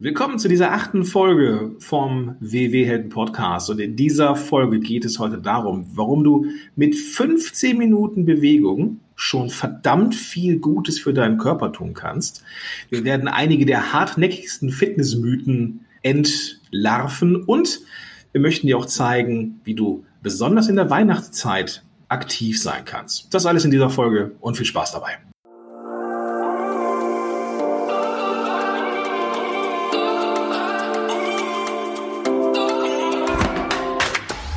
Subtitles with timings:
[0.00, 3.70] Willkommen zu dieser achten Folge vom WW Helden Podcast.
[3.70, 9.50] Und in dieser Folge geht es heute darum, warum du mit 15 Minuten Bewegung schon
[9.50, 12.42] verdammt viel Gutes für deinen Körper tun kannst.
[12.90, 17.80] Wir werden einige der hartnäckigsten Fitnessmythen entlarven und
[18.32, 23.32] wir möchten dir auch zeigen, wie du besonders in der Weihnachtszeit aktiv sein kannst.
[23.32, 25.18] Das alles in dieser Folge und viel Spaß dabei.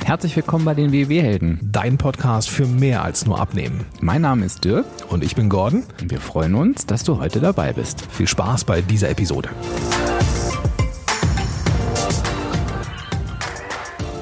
[0.08, 1.60] Herzlich willkommen bei den WW-Helden.
[1.70, 3.84] Dein Podcast für mehr als nur Abnehmen.
[4.00, 4.86] Mein Name ist Dirk.
[5.10, 5.84] Und ich bin Gordon.
[6.00, 8.10] Und wir freuen uns, dass du heute dabei bist.
[8.10, 9.50] Viel Spaß bei dieser Episode.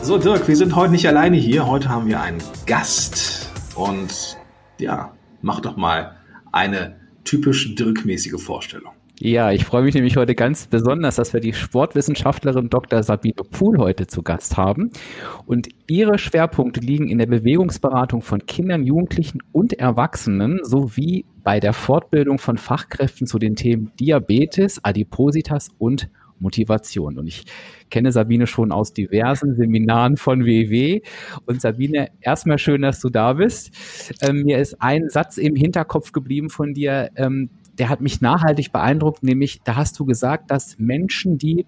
[0.01, 1.67] So, Dirk, wir sind heute nicht alleine hier.
[1.67, 3.51] Heute haben wir einen Gast.
[3.75, 4.39] Und
[4.79, 5.13] ja,
[5.43, 6.15] mach doch mal
[6.51, 8.93] eine typisch Dirk-mäßige Vorstellung.
[9.19, 13.01] Ja, ich freue mich nämlich heute ganz besonders, dass wir die Sportwissenschaftlerin Dr.
[13.01, 14.89] Sabine Pohl heute zu Gast haben.
[15.45, 21.71] Und ihre Schwerpunkte liegen in der Bewegungsberatung von Kindern, Jugendlichen und Erwachsenen sowie bei der
[21.71, 27.17] Fortbildung von Fachkräften zu den Themen Diabetes, Adipositas und Motivation.
[27.17, 27.45] Und ich
[27.89, 31.01] kenne Sabine schon aus diversen Seminaren von WW.
[31.45, 33.71] Und Sabine, erstmal schön, dass du da bist.
[34.21, 38.71] Ähm, mir ist ein Satz im Hinterkopf geblieben von dir, ähm, der hat mich nachhaltig
[38.71, 41.65] beeindruckt, nämlich da hast du gesagt, dass Menschen, die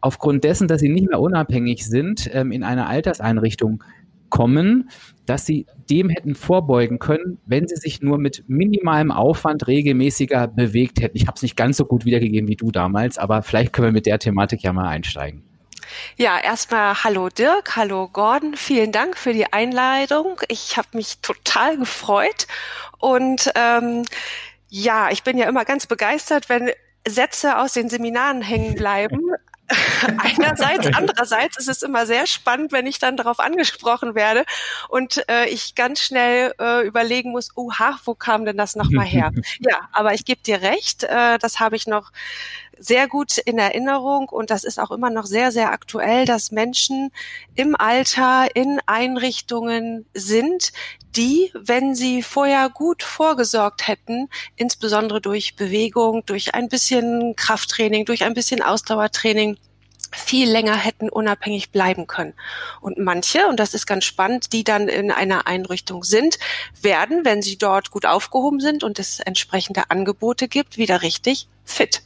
[0.00, 3.82] aufgrund dessen, dass sie nicht mehr unabhängig sind, ähm, in eine Alterseinrichtung
[4.28, 4.88] kommen,
[5.26, 11.00] dass sie dem hätten vorbeugen können, wenn sie sich nur mit minimalem Aufwand regelmäßiger bewegt
[11.00, 11.16] hätten.
[11.16, 13.92] Ich habe es nicht ganz so gut wiedergegeben wie du damals, aber vielleicht können wir
[13.92, 15.44] mit der Thematik ja mal einsteigen.
[16.16, 20.40] Ja, erstmal hallo Dirk, hallo Gordon, vielen Dank für die Einladung.
[20.48, 22.46] Ich habe mich total gefreut
[22.98, 24.04] und ähm,
[24.74, 26.70] ja, ich bin ja immer ganz begeistert, wenn
[27.06, 29.20] Sätze aus den Seminaren hängen bleiben.
[30.18, 34.46] Einerseits, andererseits ist es immer sehr spannend, wenn ich dann darauf angesprochen werde
[34.88, 39.30] und äh, ich ganz schnell äh, überlegen muss, uha, wo kam denn das nochmal her?
[39.60, 42.10] ja, aber ich gebe dir recht, äh, das habe ich noch
[42.82, 47.12] sehr gut in Erinnerung und das ist auch immer noch sehr, sehr aktuell, dass Menschen
[47.54, 50.72] im Alter in Einrichtungen sind,
[51.14, 58.24] die, wenn sie vorher gut vorgesorgt hätten, insbesondere durch Bewegung, durch ein bisschen Krafttraining, durch
[58.24, 59.58] ein bisschen Ausdauertraining,
[60.10, 62.34] viel länger hätten unabhängig bleiben können.
[62.80, 66.38] Und manche, und das ist ganz spannend, die dann in einer Einrichtung sind,
[66.80, 72.02] werden, wenn sie dort gut aufgehoben sind und es entsprechende Angebote gibt, wieder richtig fit.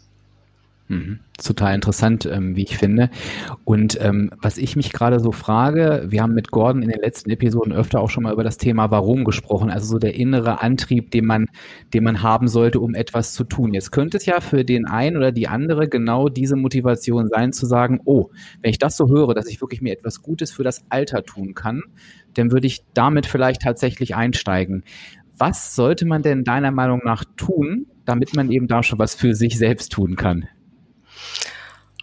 [0.88, 1.18] Mhm.
[1.42, 3.10] Total interessant, ähm, wie ich finde.
[3.64, 7.28] Und ähm, was ich mich gerade so frage, wir haben mit Gordon in den letzten
[7.30, 11.10] Episoden öfter auch schon mal über das Thema Warum gesprochen, also so der innere Antrieb,
[11.10, 11.46] den man,
[11.92, 13.74] den man haben sollte, um etwas zu tun.
[13.74, 17.66] Jetzt könnte es ja für den einen oder die andere genau diese Motivation sein, zu
[17.66, 18.30] sagen, oh,
[18.62, 21.54] wenn ich das so höre, dass ich wirklich mir etwas Gutes für das Alter tun
[21.54, 21.82] kann,
[22.34, 24.84] dann würde ich damit vielleicht tatsächlich einsteigen.
[25.36, 29.34] Was sollte man denn deiner Meinung nach tun, damit man eben da schon was für
[29.34, 30.46] sich selbst tun kann?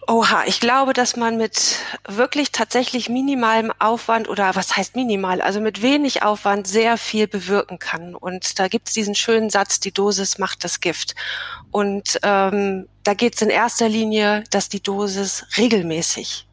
[0.06, 5.60] Oha, ich glaube, dass man mit wirklich tatsächlich minimalem Aufwand oder was heißt minimal, also
[5.60, 8.14] mit wenig Aufwand sehr viel bewirken kann.
[8.14, 11.14] Und da gibt's diesen schönen Satz, die Dosis macht das Gift.
[11.70, 16.46] Und ähm, da geht's in erster Linie, dass die Dosis regelmäßig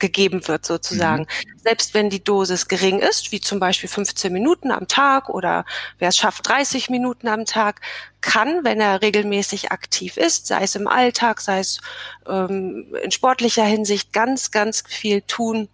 [0.00, 1.22] gegeben wird sozusagen.
[1.22, 1.58] Mhm.
[1.62, 5.64] Selbst wenn die Dosis gering ist, wie zum Beispiel 15 Minuten am Tag oder
[5.98, 7.80] wer es schafft 30 Minuten am Tag,
[8.20, 11.80] kann, wenn er regelmäßig aktiv ist, sei es im Alltag, sei es
[12.26, 15.68] ähm, in sportlicher Hinsicht, ganz, ganz viel tun,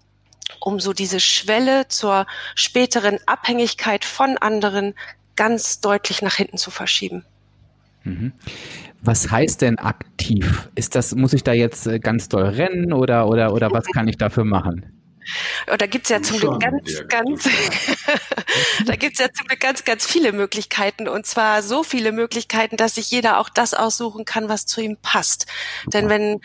[0.59, 4.95] um so diese Schwelle zur späteren Abhängigkeit von anderen
[5.37, 7.25] ganz deutlich nach hinten zu verschieben.
[8.05, 8.33] Mhm.
[9.03, 10.69] Was heißt denn aktiv?
[10.75, 14.09] Ist das, muss ich da jetzt äh, ganz doll rennen oder, oder, oder was kann
[14.09, 15.01] ich dafür machen?
[15.71, 17.49] Oh, da gibt's ja zum Glück ganz, ganz,
[18.87, 22.97] da gibt's ja zum Glück ganz, ganz viele Möglichkeiten und zwar so viele Möglichkeiten, dass
[22.97, 25.47] sich jeder auch das aussuchen kann, was zu ihm passt.
[25.93, 26.41] Denn wenn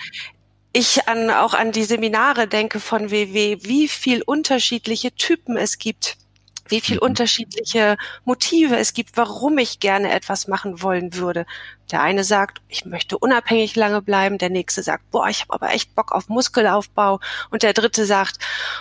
[0.74, 6.18] ich an, auch an die Seminare denke von WW, wie viel unterschiedliche Typen es gibt
[6.68, 7.04] wie viel mhm.
[7.04, 11.46] unterschiedliche Motive es gibt, warum ich gerne etwas machen wollen würde.
[11.92, 15.72] Der eine sagt, ich möchte unabhängig lange bleiben, der nächste sagt, boah, ich habe aber
[15.72, 17.20] echt Bock auf Muskelaufbau
[17.52, 18.40] und der dritte sagt,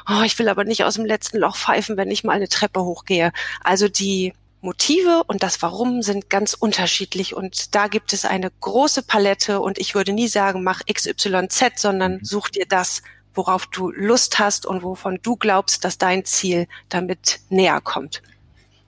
[0.08, 2.82] oh, ich will aber nicht aus dem letzten Loch pfeifen, wenn ich mal eine Treppe
[2.82, 3.32] hochgehe.
[3.62, 4.32] Also die
[4.64, 9.78] Motive und das Warum sind ganz unterschiedlich und da gibt es eine große Palette und
[9.78, 12.24] ich würde nie sagen, mach XYZ, sondern mhm.
[12.24, 13.02] such dir das,
[13.34, 18.22] worauf du Lust hast und wovon du glaubst, dass dein Ziel damit näher kommt.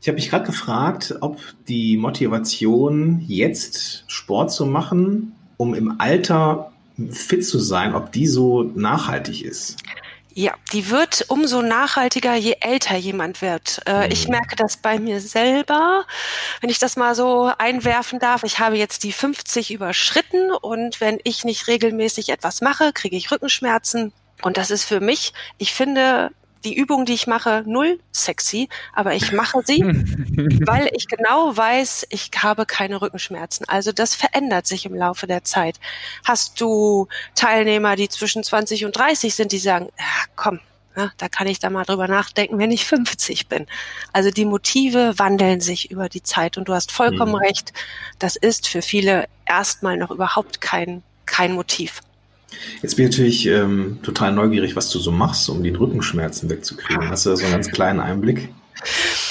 [0.00, 6.72] Ich habe mich gerade gefragt, ob die Motivation, jetzt Sport zu machen, um im Alter
[7.10, 9.76] fit zu sein, ob die so nachhaltig ist?
[10.38, 13.80] Ja, die wird umso nachhaltiger, je älter jemand wird.
[13.88, 14.32] Äh, ich mhm.
[14.32, 16.04] merke das bei mir selber,
[16.60, 18.44] wenn ich das mal so einwerfen darf.
[18.44, 23.30] Ich habe jetzt die 50 überschritten und wenn ich nicht regelmäßig etwas mache, kriege ich
[23.30, 24.12] Rückenschmerzen.
[24.42, 26.30] Und das ist für mich, ich finde,
[26.64, 29.82] die Übung, die ich mache, null sexy, aber ich mache sie,
[30.66, 33.68] weil ich genau weiß, ich habe keine Rückenschmerzen.
[33.68, 35.78] Also das verändert sich im Laufe der Zeit.
[36.24, 40.04] Hast du Teilnehmer, die zwischen 20 und 30 sind, die sagen, ja,
[40.34, 40.60] komm,
[40.96, 43.66] na, da kann ich da mal drüber nachdenken, wenn ich 50 bin.
[44.12, 47.38] Also die Motive wandeln sich über die Zeit und du hast vollkommen mhm.
[47.38, 47.72] recht.
[48.18, 52.00] Das ist für viele erstmal noch überhaupt kein, kein Motiv.
[52.82, 57.08] Jetzt bin ich natürlich ähm, total neugierig, was du so machst, um die Rückenschmerzen wegzukriegen.
[57.10, 58.50] Hast du da so einen ganz kleinen Einblick?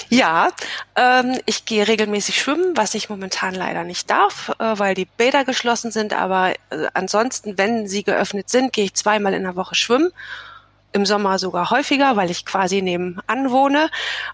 [0.10, 0.50] Ja,
[0.96, 5.46] ähm, ich gehe regelmäßig schwimmen, was ich momentan leider nicht darf, äh, weil die Bäder
[5.46, 6.14] geschlossen sind.
[6.14, 10.12] Aber äh, ansonsten, wenn sie geöffnet sind, gehe ich zweimal in der Woche schwimmen.
[10.92, 13.90] Im Sommer sogar häufiger, weil ich quasi nebenan wohne.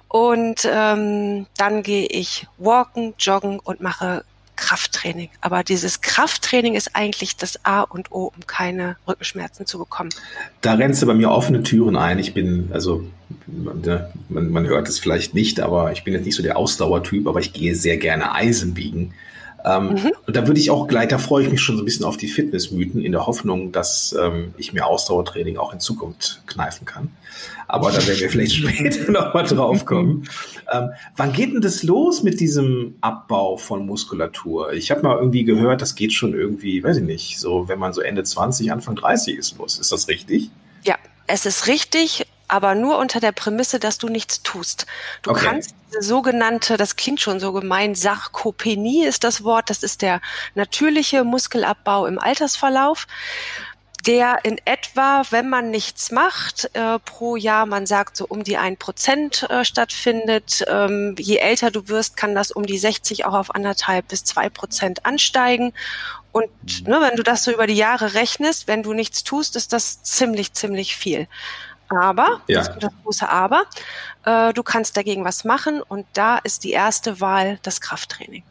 [0.07, 4.24] Und ähm, dann gehe ich walken, joggen und mache
[4.62, 5.30] Krafttraining.
[5.42, 10.12] Aber dieses Krafttraining ist eigentlich das A und O, um keine Rückenschmerzen zu bekommen.
[10.62, 12.19] Da rennst du bei mir offene Türen ein.
[12.19, 13.04] Ich bin, also
[13.48, 17.40] man, man hört es vielleicht nicht, aber ich bin jetzt nicht so der Ausdauertyp, aber
[17.40, 19.13] ich gehe sehr gerne Eisen biegen.
[19.66, 20.12] Ähm, mhm.
[20.28, 22.18] Und da würde ich auch gleich, da freue ich mich schon so ein bisschen auf
[22.18, 27.10] die Fitnessmythen in der Hoffnung, dass ähm, ich mir Ausdauertraining auch in Zukunft kneifen kann.
[27.68, 30.28] Aber da werden wir vielleicht später nochmal drauf kommen.
[30.72, 34.74] Ähm, wann geht denn das los mit diesem Abbau von Muskulatur?
[34.74, 37.94] Ich habe mal irgendwie gehört, das geht schon irgendwie, weiß ich nicht, so wenn man
[37.94, 39.80] so Ende 20, Anfang 30 ist los.
[39.80, 40.50] Ist das richtig?
[40.84, 40.96] Ja,
[41.28, 44.86] es ist richtig aber nur unter der Prämisse, dass du nichts tust.
[45.21, 45.45] Du okay.
[45.45, 50.21] kannst diese sogenannte, das klingt schon so gemein, Sarkopenie ist das Wort, das ist der
[50.53, 53.07] natürliche Muskelabbau im Altersverlauf
[54.07, 58.57] der in etwa, wenn man nichts macht, äh, pro Jahr, man sagt so um die
[58.57, 60.63] ein Prozent äh, stattfindet.
[60.68, 64.50] Ähm, je älter du wirst, kann das um die 60 auch auf anderthalb bis zwei
[64.50, 65.74] Prozent ansteigen.
[66.31, 66.50] Und
[66.88, 70.01] ne, wenn du das so über die Jahre rechnest, wenn du nichts tust, ist das
[70.01, 71.27] ziemlich, ziemlich viel.
[71.92, 72.60] Aber, ja.
[72.60, 73.64] das, das große Aber,
[74.26, 78.44] äh, du kannst dagegen was machen und da ist die erste Wahl das Krafttraining.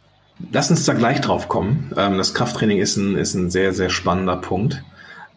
[0.52, 1.92] Lass uns da gleich drauf kommen.
[1.96, 4.82] Ähm, das Krafttraining ist ein, ist ein sehr, sehr spannender Punkt.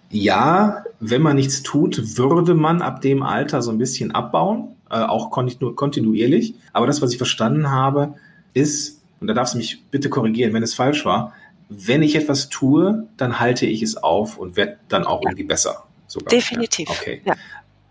[0.09, 4.95] Ja, wenn man nichts tut, würde man ab dem Alter so ein bisschen abbauen, äh,
[4.95, 6.55] auch kontinu kontinuierlich.
[6.71, 8.13] Aber das, was ich verstanden habe,
[8.53, 11.33] ist, und da darfst du mich bitte korrigieren, wenn es falsch war,
[11.69, 15.83] wenn ich etwas tue, dann halte ich es auf und werde dann auch irgendwie besser.
[16.07, 16.29] Sogar.
[16.29, 16.89] Definitiv.
[16.89, 16.95] Ja.
[16.95, 17.21] Okay.
[17.25, 17.33] Ja.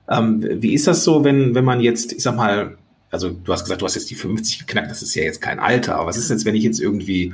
[0.08, 2.76] Ähm, wie ist das so, wenn, wenn man jetzt, ich sag mal,
[3.10, 5.58] also du hast gesagt, du hast jetzt die 50 geknackt, das ist ja jetzt kein
[5.58, 7.32] Alter, aber was ist jetzt, wenn ich jetzt irgendwie,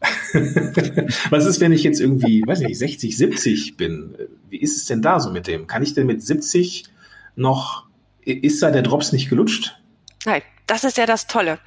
[1.30, 4.14] was ist, wenn ich jetzt irgendwie, weiß nicht, 60, 70 bin?
[4.48, 5.66] Wie ist es denn da so mit dem?
[5.66, 6.84] Kann ich denn mit 70
[7.34, 7.86] noch,
[8.24, 9.80] ist da der Drops nicht gelutscht?
[10.24, 11.58] Nein, das ist ja das Tolle.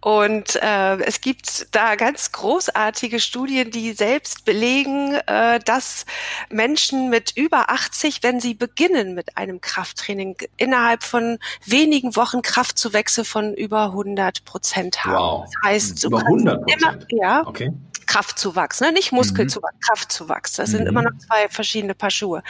[0.00, 6.06] Und äh, es gibt da ganz großartige Studien, die selbst belegen, äh, dass
[6.48, 13.24] Menschen mit über 80, wenn sie beginnen mit einem Krafttraining, innerhalb von wenigen Wochen Kraftzuwächse
[13.24, 15.16] von über 100 Prozent haben.
[15.16, 15.44] Wow.
[15.44, 17.06] Das heißt, über 100 Prozent?
[17.10, 17.46] Ja.
[17.46, 17.72] Okay.
[18.06, 18.92] Kraftzuwachs, ne?
[18.92, 19.80] nicht Muskelzuwachs, mhm.
[19.80, 20.52] Kraftzuwachs.
[20.52, 20.76] Das mhm.
[20.76, 22.42] sind immer noch zwei verschiedene Paar Schuhe.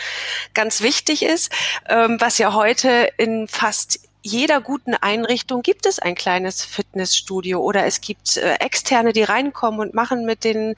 [0.55, 1.51] Ganz wichtig ist,
[1.89, 7.87] ähm, was ja heute in fast jeder guten Einrichtung gibt es ein kleines Fitnessstudio oder
[7.87, 10.75] es gibt äh, Externe, die reinkommen und machen mit den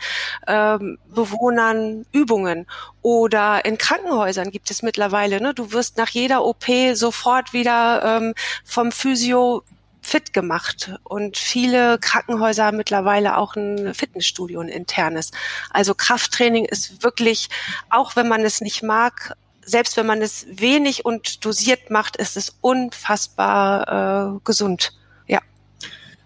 [0.47, 2.67] ähm, Bewohnern Übungen.
[3.01, 8.35] Oder in Krankenhäusern gibt es mittlerweile, ne, du wirst nach jeder OP sofort wieder ähm,
[8.65, 9.63] vom Physio
[10.03, 10.93] fit gemacht.
[11.05, 15.31] Und viele Krankenhäuser haben mittlerweile auch ein Fitnessstudio, ein internes.
[15.71, 17.49] Also Krafttraining ist wirklich,
[17.89, 19.35] auch wenn man es nicht mag,
[19.69, 24.93] selbst wenn man es wenig und dosiert macht, ist es unfassbar äh, gesund.
[25.27, 25.41] Ja.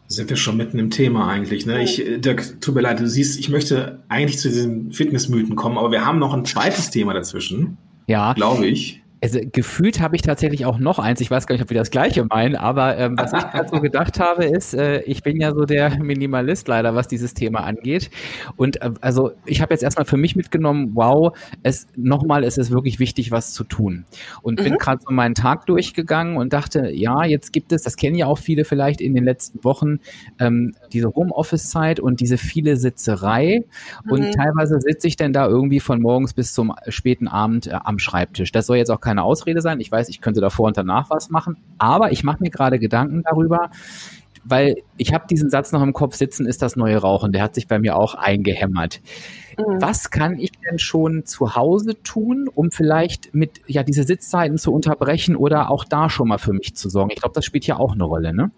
[0.07, 1.83] Sind wir schon mitten im Thema eigentlich, ne?
[1.83, 5.77] Ich, äh, Dirk, tut mir leid, du siehst, ich möchte eigentlich zu diesen Fitnessmythen kommen,
[5.77, 7.79] aber wir haben noch ein zweites Thema dazwischen.
[8.07, 8.33] Ja.
[8.35, 9.02] Glaube ich.
[9.23, 11.21] Also gefühlt habe ich tatsächlich auch noch eins.
[11.21, 13.81] Ich weiß gar nicht, ob wir das gleiche meinen, aber ähm, was ich gerade so
[13.81, 18.11] gedacht habe, ist, äh, ich bin ja so der Minimalist leider, was dieses Thema angeht.
[18.57, 22.73] Und äh, also ich habe jetzt erstmal für mich mitgenommen, wow, es nochmal ist es
[22.73, 24.07] wirklich wichtig, was zu tun.
[24.43, 24.65] Und mhm.
[24.65, 28.27] bin gerade so meinen Tag durchgegangen und dachte, ja, jetzt gibt es, das kennen ja
[28.27, 30.01] auch viele vielleicht in den letzten Wochen,
[30.41, 33.63] ähm, diese Homeoffice-Zeit und diese viele Sitzerei.
[34.05, 34.11] Mhm.
[34.11, 38.01] Und teilweise sitze ich dann da irgendwie von morgens bis zum späten Abend äh, am
[38.01, 38.51] Schreibtisch.
[38.51, 39.79] Das soll jetzt auch kein keine Ausrede sein.
[39.81, 43.23] Ich weiß, ich könnte davor und danach was machen, aber ich mache mir gerade Gedanken
[43.23, 43.71] darüber,
[44.45, 47.31] weil ich habe diesen Satz noch im Kopf sitzen, ist das neue Rauchen.
[47.33, 49.01] Der hat sich bei mir auch eingehämmert.
[49.59, 49.81] Mhm.
[49.81, 54.73] Was kann ich denn schon zu Hause tun, um vielleicht mit ja diese Sitzzeiten zu
[54.73, 57.11] unterbrechen oder auch da schon mal für mich zu sorgen?
[57.11, 58.51] Ich glaube, das spielt ja auch eine Rolle, ne?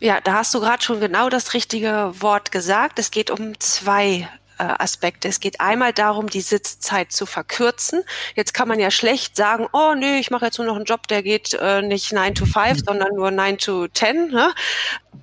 [0.00, 3.00] Ja, da hast du gerade schon genau das richtige Wort gesagt.
[3.00, 4.28] Es geht um zwei
[4.58, 5.28] äh, Aspekte.
[5.28, 8.02] Es geht einmal darum, die Sitzzeit zu verkürzen.
[8.34, 11.06] Jetzt kann man ja schlecht sagen, oh nee, ich mache jetzt nur noch einen Job,
[11.08, 14.30] der geht äh, nicht 9 to 5, sondern nur 9 to 10.
[14.30, 14.52] Ne?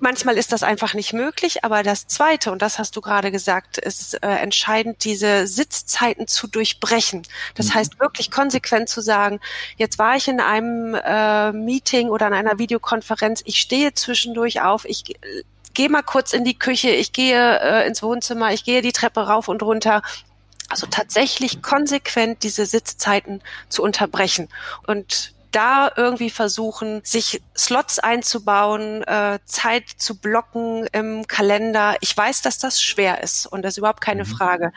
[0.00, 3.78] Manchmal ist das einfach nicht möglich, aber das Zweite, und das hast du gerade gesagt,
[3.78, 7.22] ist äh, entscheidend, diese Sitzzeiten zu durchbrechen.
[7.54, 7.74] Das mhm.
[7.74, 9.40] heißt wirklich konsequent zu sagen,
[9.76, 14.84] jetzt war ich in einem äh, Meeting oder in einer Videokonferenz, ich stehe zwischendurch auf,
[14.84, 15.04] ich
[15.76, 19.20] gehe mal kurz in die Küche, ich gehe äh, ins Wohnzimmer, ich gehe die Treppe
[19.20, 20.02] rauf und runter.
[20.68, 24.48] Also tatsächlich konsequent diese Sitzzeiten zu unterbrechen
[24.88, 31.96] und da irgendwie versuchen, sich Slots einzubauen, äh, Zeit zu blocken im Kalender.
[32.00, 34.28] Ich weiß, dass das schwer ist und das ist überhaupt keine mhm.
[34.28, 34.72] Frage.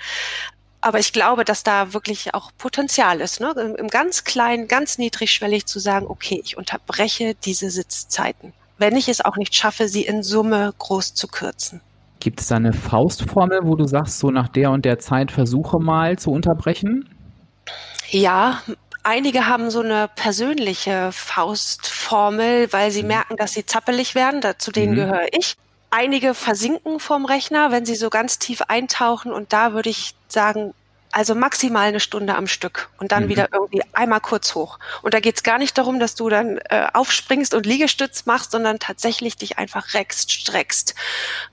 [0.81, 3.53] Aber ich glaube, dass da wirklich auch Potenzial ist, ne?
[3.57, 9.07] Im, im ganz kleinen, ganz niedrigschwellig zu sagen, okay, ich unterbreche diese Sitzzeiten wenn ich
[9.09, 11.81] es auch nicht schaffe, sie in Summe groß zu kürzen.
[12.19, 15.79] Gibt es da eine Faustformel, wo du sagst, so nach der und der Zeit versuche
[15.79, 17.07] mal zu unterbrechen?
[18.09, 18.61] Ja,
[19.03, 23.09] einige haben so eine persönliche Faustformel, weil sie mhm.
[23.09, 24.41] merken, dass sie zappelig werden.
[24.57, 24.97] Zu denen mhm.
[24.97, 25.55] gehöre ich.
[25.91, 29.31] Einige versinken vom Rechner, wenn sie so ganz tief eintauchen.
[29.31, 30.73] Und da würde ich sagen,
[31.11, 33.29] also maximal eine Stunde am Stück und dann mhm.
[33.29, 34.79] wieder irgendwie einmal kurz hoch.
[35.01, 38.79] Und da geht's gar nicht darum, dass du dann äh, aufspringst und Liegestütz machst, sondern
[38.79, 40.95] tatsächlich dich einfach reckst, streckst.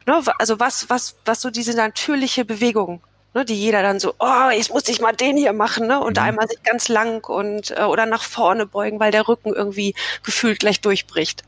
[0.06, 0.22] Ne?
[0.38, 3.02] Also was, was, was so diese natürliche Bewegung,
[3.34, 3.44] ne?
[3.44, 6.00] die jeder dann so, oh, jetzt muss ich mal den hier machen, ne?
[6.00, 6.24] Und mhm.
[6.24, 10.60] einmal sich ganz lang und äh, oder nach vorne beugen, weil der Rücken irgendwie gefühlt
[10.60, 11.42] gleich durchbricht.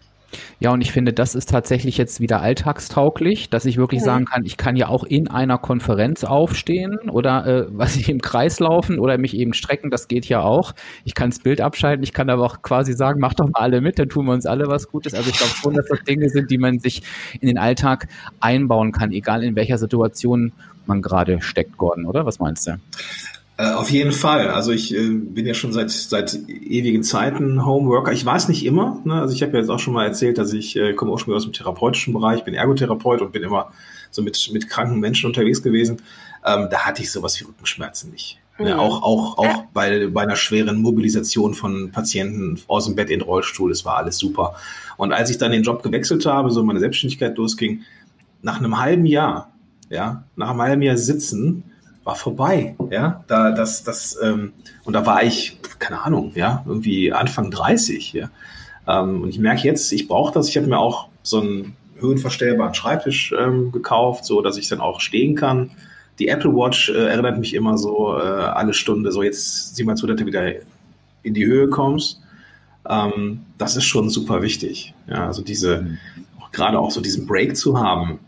[0.61, 4.05] Ja, und ich finde, das ist tatsächlich jetzt wieder alltagstauglich, dass ich wirklich mhm.
[4.05, 8.21] sagen kann, ich kann ja auch in einer Konferenz aufstehen oder äh, was ich im
[8.21, 10.75] Kreis laufen oder mich eben strecken, das geht ja auch.
[11.05, 13.81] Ich kann das Bild abschalten, ich kann aber auch quasi sagen, mach doch mal alle
[13.81, 15.15] mit, dann tun wir uns alle was Gutes.
[15.15, 17.03] Also ich glaube schon, dass das Dinge sind, die man sich
[17.41, 18.09] in den Alltag
[18.41, 20.53] einbauen kann, egal in welcher Situation
[20.87, 22.25] man gerade steckt, Gordon, oder?
[22.25, 22.79] Was meinst du?
[23.59, 24.51] Äh, auf jeden Fall.
[24.51, 28.13] Also ich äh, bin ja schon seit seit ewigen Zeiten Homeworker.
[28.13, 29.01] Ich war es nicht immer.
[29.05, 29.15] Ne?
[29.15, 31.45] Also ich habe ja jetzt auch schon mal erzählt, dass ich äh, komme ursprünglich aus
[31.45, 33.73] dem therapeutischen Bereich, bin Ergotherapeut und bin immer
[34.13, 36.01] so mit mit kranken Menschen unterwegs gewesen.
[36.47, 38.39] Ähm, da hatte ich sowas wie Rückenschmerzen nicht.
[38.61, 38.67] Ne?
[38.67, 38.71] Mhm.
[38.71, 38.79] Ne?
[38.79, 43.27] Auch auch auch bei bei einer schweren Mobilisation von Patienten aus dem Bett in den
[43.27, 43.71] Rollstuhl.
[43.71, 44.55] Das war alles super.
[44.97, 47.81] Und als ich dann den Job gewechselt habe, so meine Selbstständigkeit losging,
[48.41, 49.51] nach einem halben Jahr,
[49.91, 51.65] ja, nach einem halben Jahr sitzen
[52.09, 57.13] war vorbei, ja, da, das, das, ähm, und da war ich, keine Ahnung, ja, irgendwie
[57.13, 58.31] Anfang 30, ja,
[58.87, 62.73] ähm, und ich merke jetzt, ich brauche das, ich habe mir auch so einen höhenverstellbaren
[62.73, 65.71] Schreibtisch ähm, gekauft, so dass ich dann auch stehen kann.
[66.19, 69.97] Die Apple Watch äh, erinnert mich immer so äh, alle Stunde, so jetzt sieh mal
[69.97, 70.55] zu, dass du wieder
[71.23, 72.23] in die Höhe kommst.
[72.89, 74.95] Ähm, das ist schon super wichtig.
[75.09, 75.99] Ja, also diese, mhm.
[76.53, 78.19] gerade auch so diesen Break zu haben,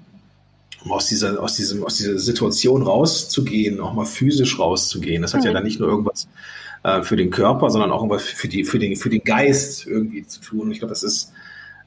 [0.84, 5.22] um aus dieser, aus diesem, aus dieser Situation rauszugehen, auch mal physisch rauszugehen.
[5.22, 5.46] Das hat mhm.
[5.48, 6.28] ja dann nicht nur irgendwas
[6.82, 10.26] äh, für den Körper, sondern auch irgendwas für, die, für, den, für den Geist irgendwie
[10.26, 10.70] zu tun.
[10.72, 11.32] Ich glaube, das ist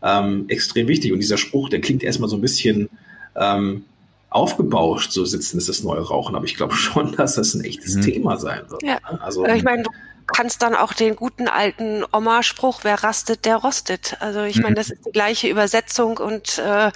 [0.03, 1.11] ähm, extrem wichtig.
[1.11, 2.89] Und dieser Spruch, der klingt erstmal so ein bisschen
[3.35, 3.85] ähm,
[4.29, 7.95] aufgebauscht, so sitzen ist das neue Rauchen, aber ich glaube schon, dass das ein echtes
[7.95, 8.01] mhm.
[8.01, 8.83] Thema sein wird.
[8.83, 8.99] Ja.
[9.19, 9.83] Also, ich meine,
[10.27, 14.17] kannst dann auch den guten alten Oma-Spruch, wer rastet, der rostet.
[14.19, 14.75] Also ich meine, mhm.
[14.75, 16.91] das ist die gleiche Übersetzung und äh,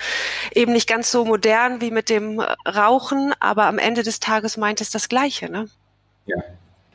[0.54, 4.82] eben nicht ganz so modern wie mit dem Rauchen, aber am Ende des Tages meint
[4.82, 5.68] es das Gleiche, ne?
[6.26, 6.38] Ja.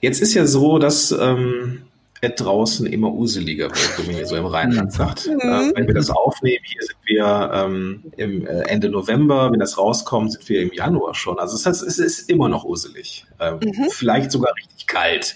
[0.00, 1.82] Jetzt ist ja so, dass ähm,
[2.22, 5.26] es draußen immer useliger wird, wie man hier so im Rheinland sagt.
[5.26, 5.40] Mhm.
[5.40, 9.76] Äh, wenn wir das aufnehmen, hier sind wir ähm, im äh, Ende November, wenn das
[9.76, 11.40] rauskommt, sind wir im Januar schon.
[11.40, 13.26] Also das heißt, es ist immer noch uselig.
[13.40, 13.88] Ähm, mhm.
[13.90, 15.34] Vielleicht sogar richtig kalt.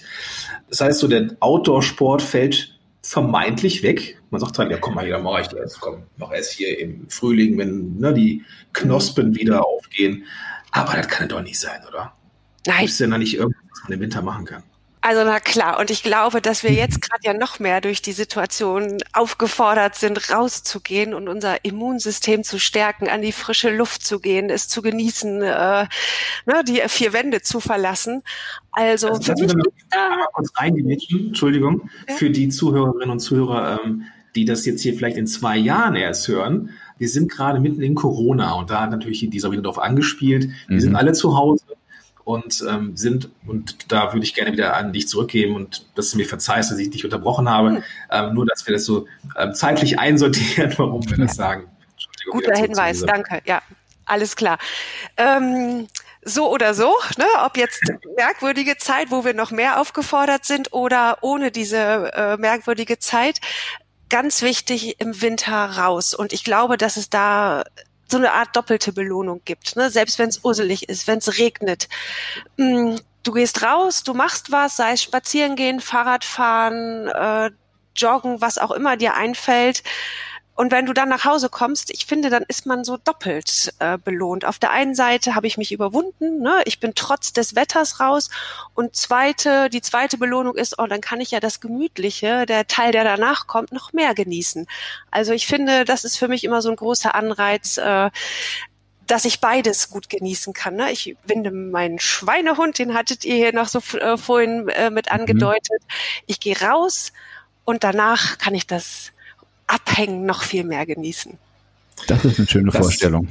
[0.69, 4.21] Das heißt, so der Outdoor-Sport fällt vermeintlich weg.
[4.31, 5.79] Man sagt halt, ja, komm mal hier, dann mache ich das.
[5.79, 8.43] Komm, mach erst hier im Frühling, wenn ne, die
[8.73, 10.25] Knospen wieder aufgehen.
[10.71, 12.13] Aber das kann doch nicht sein, oder?
[12.65, 12.79] Nein.
[12.79, 14.63] Gibt es denn da nicht irgendwas, was man im Winter machen kann?
[15.01, 18.13] Also na klar, und ich glaube, dass wir jetzt gerade ja noch mehr durch die
[18.13, 24.49] Situation aufgefordert sind, rauszugehen und unser Immunsystem zu stärken, an die frische Luft zu gehen,
[24.49, 25.85] es zu genießen, äh,
[26.45, 28.23] ne, die vier Wände zu verlassen.
[28.71, 29.53] Also, also für mich
[29.91, 32.15] da kurz reingemitschen, Entschuldigung, ja?
[32.15, 34.03] für die Zuhörerinnen und Zuhörer, ähm,
[34.35, 36.71] die das jetzt hier vielleicht in zwei Jahren erst hören.
[36.97, 40.49] Wir sind gerade mitten in Corona und da hat natürlich dieser wieder darauf angespielt.
[40.67, 40.79] Wir mhm.
[40.79, 41.63] sind alle zu Hause
[42.27, 46.17] und ähm, sind, und da würde ich gerne wieder an dich zurückgeben und dass du
[46.17, 47.83] mir verzeihst, dass ich dich unterbrochen habe, mhm.
[48.11, 49.07] ähm, nur dass wir das so
[49.37, 51.69] ähm, zeitlich einsortieren, warum wir das sagen.
[52.29, 53.41] guter Hinweis, danke.
[53.45, 53.61] Ja,
[54.03, 54.57] alles klar.
[55.15, 55.87] Ähm,
[56.21, 57.25] so oder so, ne?
[57.45, 57.81] ob jetzt
[58.17, 63.39] merkwürdige Zeit, wo wir noch mehr aufgefordert sind oder ohne diese äh, merkwürdige Zeit,
[64.09, 66.13] ganz wichtig im Winter raus.
[66.13, 67.63] Und ich glaube, dass es da
[68.09, 69.89] so eine Art doppelte Belohnung gibt, ne?
[69.89, 71.87] selbst wenn es urselig ist, wenn es regnet.
[72.57, 77.51] Mm, du gehst raus, du machst was, sei es spazieren gehen, Fahrradfahren, äh,
[77.95, 79.83] joggen, was auch immer dir einfällt.
[80.57, 83.99] Und wenn du dann nach Hause kommst, ich finde, dann ist man so doppelt äh,
[83.99, 84.43] belohnt.
[84.43, 86.63] Auf der einen Seite habe ich mich überwunden, ne?
[86.65, 88.31] ich bin trotz des Wetters raus.
[88.73, 92.91] Und zweite, die zweite Belohnung ist, oh, dann kann ich ja das Gemütliche, der Teil,
[92.91, 94.65] der danach kommt, noch mehr genießen.
[95.11, 98.09] Also ich finde, das ist für mich immer so ein großer Anreiz, äh,
[99.05, 100.75] dass ich beides gut genießen kann.
[100.75, 100.91] Ne?
[100.91, 105.19] Ich finde meinen Schweinehund, den hattet ihr hier noch so äh, vorhin äh, mit mhm.
[105.19, 105.83] angedeutet.
[105.83, 106.23] Mhm.
[106.25, 107.13] Ich gehe raus
[107.63, 109.11] und danach kann ich das
[109.67, 111.33] Abhängen noch viel mehr genießen.
[112.07, 113.27] Das ist eine schöne das, Vorstellung.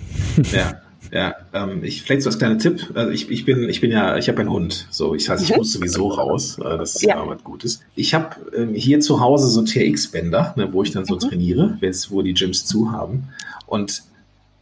[0.53, 0.81] Ja,
[1.13, 1.35] ja.
[1.53, 2.91] Ähm, ich vielleicht so als kleiner Tipp.
[2.95, 4.87] Also ich, ich bin, ich bin ja, ich habe einen Hund.
[4.91, 5.57] So, ich heißt, ich mhm.
[5.57, 6.59] muss sowieso raus.
[6.59, 7.81] Äh, das ist ja, ja was Gutes.
[7.95, 11.21] Ich habe ähm, hier zu Hause so TX-Bänder, ne, wo ich dann so mhm.
[11.21, 13.29] trainiere, wenn's, wo die Gyms zu haben.
[13.67, 14.03] Und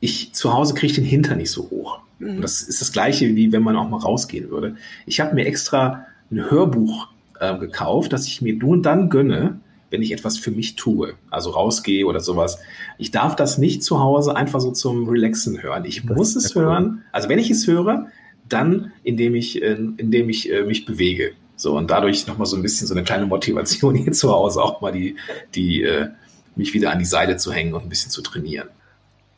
[0.01, 2.01] ich zu Hause kriege den Hinter nicht so hoch.
[2.19, 2.41] Mhm.
[2.41, 4.77] das ist das gleiche, wie wenn man auch mal rausgehen würde.
[5.07, 7.09] Ich habe mir extra ein Hörbuch
[7.41, 9.61] äh, gekauft, das ich mir nur dann gönne,
[9.95, 12.59] wenn ich etwas für mich tue, also rausgehe oder sowas.
[12.99, 15.85] Ich darf das nicht zu Hause einfach so zum Relaxen hören.
[15.85, 17.05] Ich das muss es hören.
[17.13, 18.09] Also wenn ich es höre,
[18.49, 21.31] dann indem ich, äh, indem ich äh, mich bewege.
[21.55, 24.81] So und dadurch nochmal so ein bisschen so eine kleine Motivation hier zu Hause auch
[24.81, 25.15] mal die,
[25.55, 26.09] die, äh,
[26.57, 28.69] mich wieder an die Seite zu hängen und ein bisschen zu trainieren.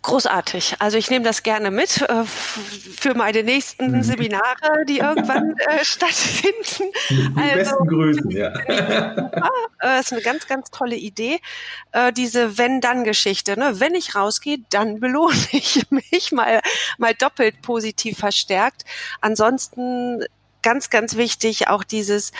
[0.06, 0.76] Großartig.
[0.78, 4.02] Also ich nehme das gerne mit äh, für meine nächsten mhm.
[4.04, 6.92] Seminare, die irgendwann äh, stattfinden.
[7.10, 8.52] Die also, besten Grüßen, ja.
[9.82, 11.40] Äh, ist eine ganz, ganz tolle Idee.
[11.90, 13.58] Äh, diese Wenn-Dann-Geschichte.
[13.58, 13.80] Ne?
[13.80, 16.60] Wenn ich rausgehe, dann belohne ich mich mal,
[16.98, 18.84] mal doppelt positiv verstärkt.
[19.20, 20.24] Ansonsten
[20.62, 22.30] ganz, ganz wichtig auch dieses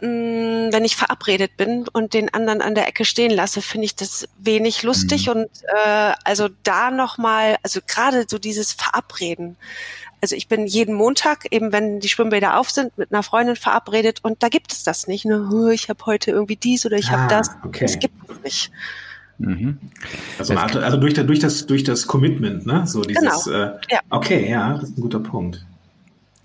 [0.00, 3.94] Mm, wenn ich verabredet bin und den anderen an der Ecke stehen lasse, finde ich
[3.94, 5.26] das wenig lustig.
[5.26, 5.32] Mhm.
[5.32, 9.56] Und äh, also da nochmal, also gerade so dieses Verabreden.
[10.20, 14.20] Also ich bin jeden Montag, eben wenn die Schwimmbäder auf sind, mit einer Freundin verabredet
[14.22, 15.26] und da gibt es das nicht.
[15.26, 15.70] Ne?
[15.72, 17.50] Ich habe heute irgendwie dies oder ich ah, habe das.
[17.64, 17.84] Okay.
[17.84, 18.70] Das gibt es nicht.
[19.38, 19.78] Mhm.
[20.38, 22.86] Also, also durch, durch, das, durch das Commitment, ne?
[22.86, 23.56] So dieses, genau.
[23.56, 24.00] äh, ja.
[24.10, 25.64] okay, ja, das ist ein guter Punkt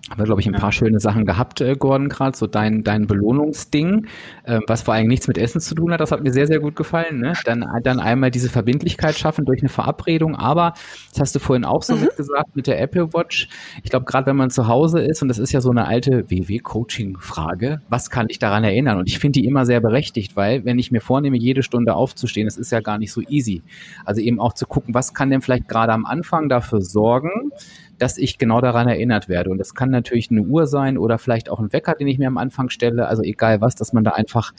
[0.10, 3.08] haben wir, glaube ich, ein paar schöne Sachen gehabt, äh, Gordon, gerade so dein, dein
[3.08, 4.08] Belohnungsding,
[4.44, 6.60] äh, was vor allem nichts mit Essen zu tun hat, das hat mir sehr, sehr
[6.60, 7.20] gut gefallen.
[7.20, 7.34] Ne?
[7.46, 10.74] Dann, dann einmal diese Verbindlichkeit schaffen durch eine Verabredung, aber,
[11.12, 12.02] das hast du vorhin auch so mhm.
[12.02, 13.50] mitgesagt mit der Apple Watch,
[13.84, 16.30] ich glaube, gerade wenn man zu Hause ist, und das ist ja so eine alte
[16.30, 18.98] WW-Coaching-Frage, was kann ich daran erinnern?
[18.98, 22.48] Und ich finde die immer sehr berechtigt, weil wenn ich mir vornehme, jede Stunde aufzustehen,
[22.48, 23.62] das ist ja gar nicht so easy.
[24.06, 27.52] Also eben auch zu gucken, was kann denn vielleicht gerade am Anfang dafür sorgen,
[28.00, 29.50] dass ich genau daran erinnert werde.
[29.50, 32.28] Und das kann natürlich eine Uhr sein oder vielleicht auch ein Wecker, den ich mir
[32.28, 33.08] am Anfang stelle.
[33.08, 34.54] Also egal was, dass man da einfach,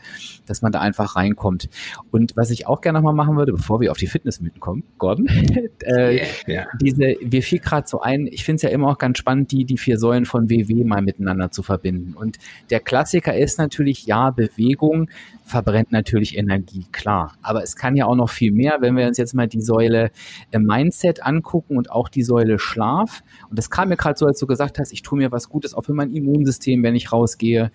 [0.47, 1.69] dass man da einfach reinkommt.
[2.11, 5.27] Und was ich auch gerne nochmal machen würde, bevor wir auf die Fitnessmythen kommen, Gordon,
[5.83, 6.67] äh, yeah.
[6.81, 9.65] diese, wir fiel gerade so ein, ich finde es ja immer auch ganz spannend, die,
[9.65, 12.15] die vier Säulen von WW mal miteinander zu verbinden.
[12.15, 12.39] Und
[12.71, 15.09] der Klassiker ist natürlich, ja, Bewegung
[15.51, 17.35] verbrennt natürlich Energie, klar.
[17.43, 20.11] Aber es kann ja auch noch viel mehr, wenn wir uns jetzt mal die Säule
[20.53, 23.23] äh, Mindset angucken und auch die Säule Schlaf.
[23.49, 25.75] Und das kam mir gerade so, als du gesagt hast, ich tue mir was Gutes
[25.75, 27.71] auch für mein Immunsystem, wenn ich rausgehe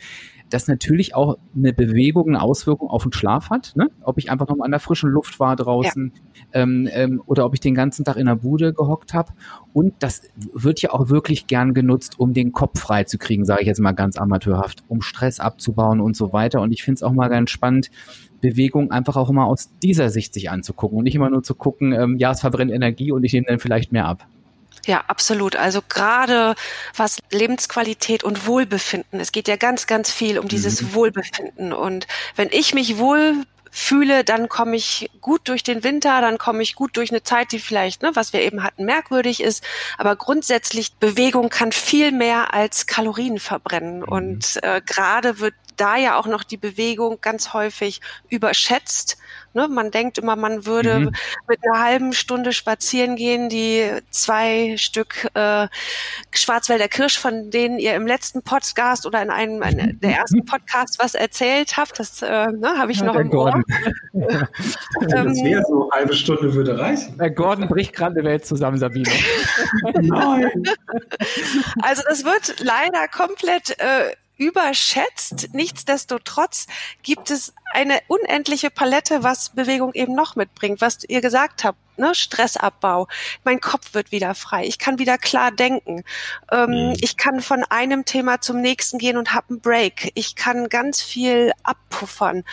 [0.50, 3.74] dass natürlich auch eine Bewegung eine Auswirkung auf den Schlaf hat.
[3.76, 3.90] Ne?
[4.02, 6.14] Ob ich einfach noch mal an der frischen Luft war draußen
[6.54, 6.62] ja.
[6.62, 9.34] ähm, ähm, oder ob ich den ganzen Tag in der Bude gehockt habe.
[9.74, 10.22] Und das
[10.54, 13.80] wird ja auch wirklich gern genutzt, um den Kopf frei zu kriegen, sage ich jetzt
[13.80, 16.62] mal ganz amateurhaft, um Stress abzubauen und so weiter.
[16.62, 17.90] Und ich finde es auch mal ganz spannend,
[18.42, 21.94] Bewegung einfach auch immer aus dieser Sicht sich anzugucken und nicht immer nur zu gucken,
[21.94, 24.28] ähm, ja, es verbrennt Energie und ich nehme dann vielleicht mehr ab.
[24.86, 25.56] Ja, absolut.
[25.56, 26.56] Also gerade
[26.96, 29.20] was Lebensqualität und Wohlbefinden.
[29.20, 30.94] Es geht ja ganz, ganz viel um dieses mhm.
[30.94, 31.74] Wohlbefinden.
[31.74, 33.36] Und wenn ich mich wohl
[33.72, 37.52] fühle, dann komme ich gut durch den Winter, dann komme ich gut durch eine Zeit,
[37.52, 39.66] die vielleicht, ne, was wir eben hatten, merkwürdig ist.
[39.98, 43.98] Aber grundsätzlich Bewegung kann viel mehr als Kalorien verbrennen.
[43.98, 44.04] Mhm.
[44.04, 49.18] Und äh, gerade wird da ja auch noch die Bewegung ganz häufig überschätzt.
[49.56, 49.68] Ne?
[49.70, 51.12] Man denkt immer, man würde mhm.
[51.48, 55.68] mit einer halben Stunde spazieren gehen, die zwei Stück äh,
[56.32, 61.00] Schwarzwälder Kirsch, von denen ihr im letzten Podcast oder in einem in der ersten Podcast
[61.00, 63.64] was erzählt habt, das äh, ne, habe ich ja, noch im Gordon.
[64.14, 64.48] Ohr.
[65.02, 67.18] das wäre so, eine halbe Stunde würde reichen.
[67.18, 69.10] Der Gordon bricht gerade die Welt zusammen, Sabine.
[70.02, 70.64] Nein.
[71.82, 75.50] Also das wird leider komplett äh, überschätzt.
[75.54, 76.68] Nichtsdestotrotz
[77.04, 81.78] gibt es eine unendliche Palette, was Bewegung eben noch mitbringt, was ihr gesagt habt.
[81.98, 83.08] Ne, Stressabbau.
[83.46, 84.66] Mein Kopf wird wieder frei.
[84.66, 86.04] Ich kann wieder klar denken.
[86.52, 86.94] Ähm, mhm.
[87.00, 90.12] Ich kann von einem Thema zum nächsten gehen und habe einen Break.
[90.16, 92.44] Ich kann ganz viel abpuffern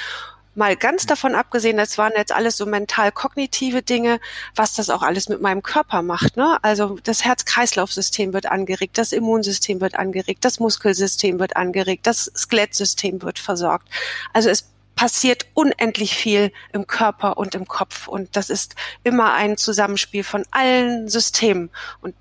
[0.55, 4.21] mal ganz davon abgesehen, das waren jetzt alles so mental-kognitive Dinge,
[4.55, 6.37] was das auch alles mit meinem Körper macht.
[6.37, 6.59] Ne?
[6.63, 13.23] Also das Herz-Kreislauf-System wird angeregt, das Immunsystem wird angeregt, das Muskelsystem wird angeregt, das Skelettsystem
[13.23, 13.89] wird versorgt.
[14.33, 18.09] Also es passiert unendlich viel im Körper und im Kopf.
[18.09, 18.75] Und das ist
[19.05, 21.71] immer ein Zusammenspiel von allen Systemen.
[22.01, 22.15] Und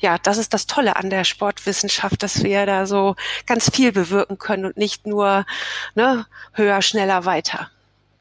[0.00, 3.14] ja, das ist das Tolle an der Sportwissenschaft, dass wir da so
[3.46, 5.46] ganz viel bewirken können und nicht nur
[5.94, 7.70] ne, höher, schneller, weiter.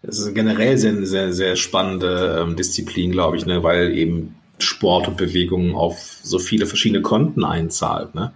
[0.04, 5.08] Das ist generell sehr, sehr, sehr spannende ähm, Disziplin, glaube ich, ne, weil eben Sport
[5.08, 8.16] und Bewegung auf so viele verschiedene Konten einzahlt.
[8.16, 8.32] Ne?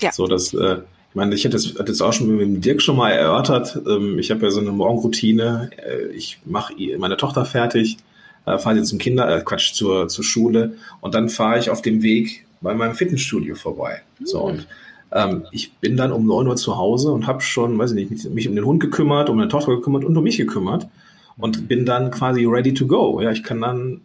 [0.00, 0.12] Ja.
[0.12, 0.78] So dass äh,
[1.14, 3.80] ich meine, ich hatte das, hatte auch schon mit dem Dirk schon mal erörtert.
[3.86, 5.70] Ähm, ich habe ja so eine Morgenroutine.
[5.76, 7.98] Äh, ich mache meine Tochter fertig,
[8.46, 11.82] äh, fahre sie zum Kinder, äh, Quatsch, zur, zur Schule und dann fahre ich auf
[11.82, 14.02] dem Weg bei meinem Fitnessstudio vorbei.
[14.24, 14.66] So und
[15.12, 18.30] ähm, ich bin dann um neun Uhr zu Hause und habe schon, weiß ich nicht,
[18.30, 20.88] mich um den Hund gekümmert, um meine Tochter gekümmert und um mich gekümmert
[21.36, 23.20] und bin dann quasi ready to go.
[23.20, 24.00] Ja, ich kann dann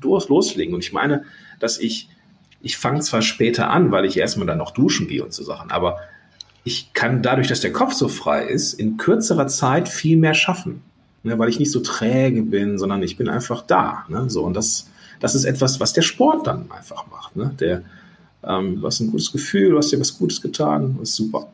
[0.00, 0.74] durch loslegen.
[0.74, 1.24] Und ich meine,
[1.58, 2.08] dass ich,
[2.60, 5.72] ich fange zwar später an, weil ich erstmal dann noch duschen gehe und so Sachen,
[5.72, 5.98] aber
[6.64, 10.82] ich kann dadurch, dass der Kopf so frei ist, in kürzerer Zeit viel mehr schaffen.
[11.24, 14.04] Ne, weil ich nicht so träge bin, sondern ich bin einfach da.
[14.08, 14.88] Ne, so, und das,
[15.20, 17.36] das ist etwas, was der Sport dann einfach macht.
[17.36, 17.54] Ne?
[17.60, 17.82] Der,
[18.42, 21.46] ähm, du hast ein gutes Gefühl, du hast dir was Gutes getan, ist super.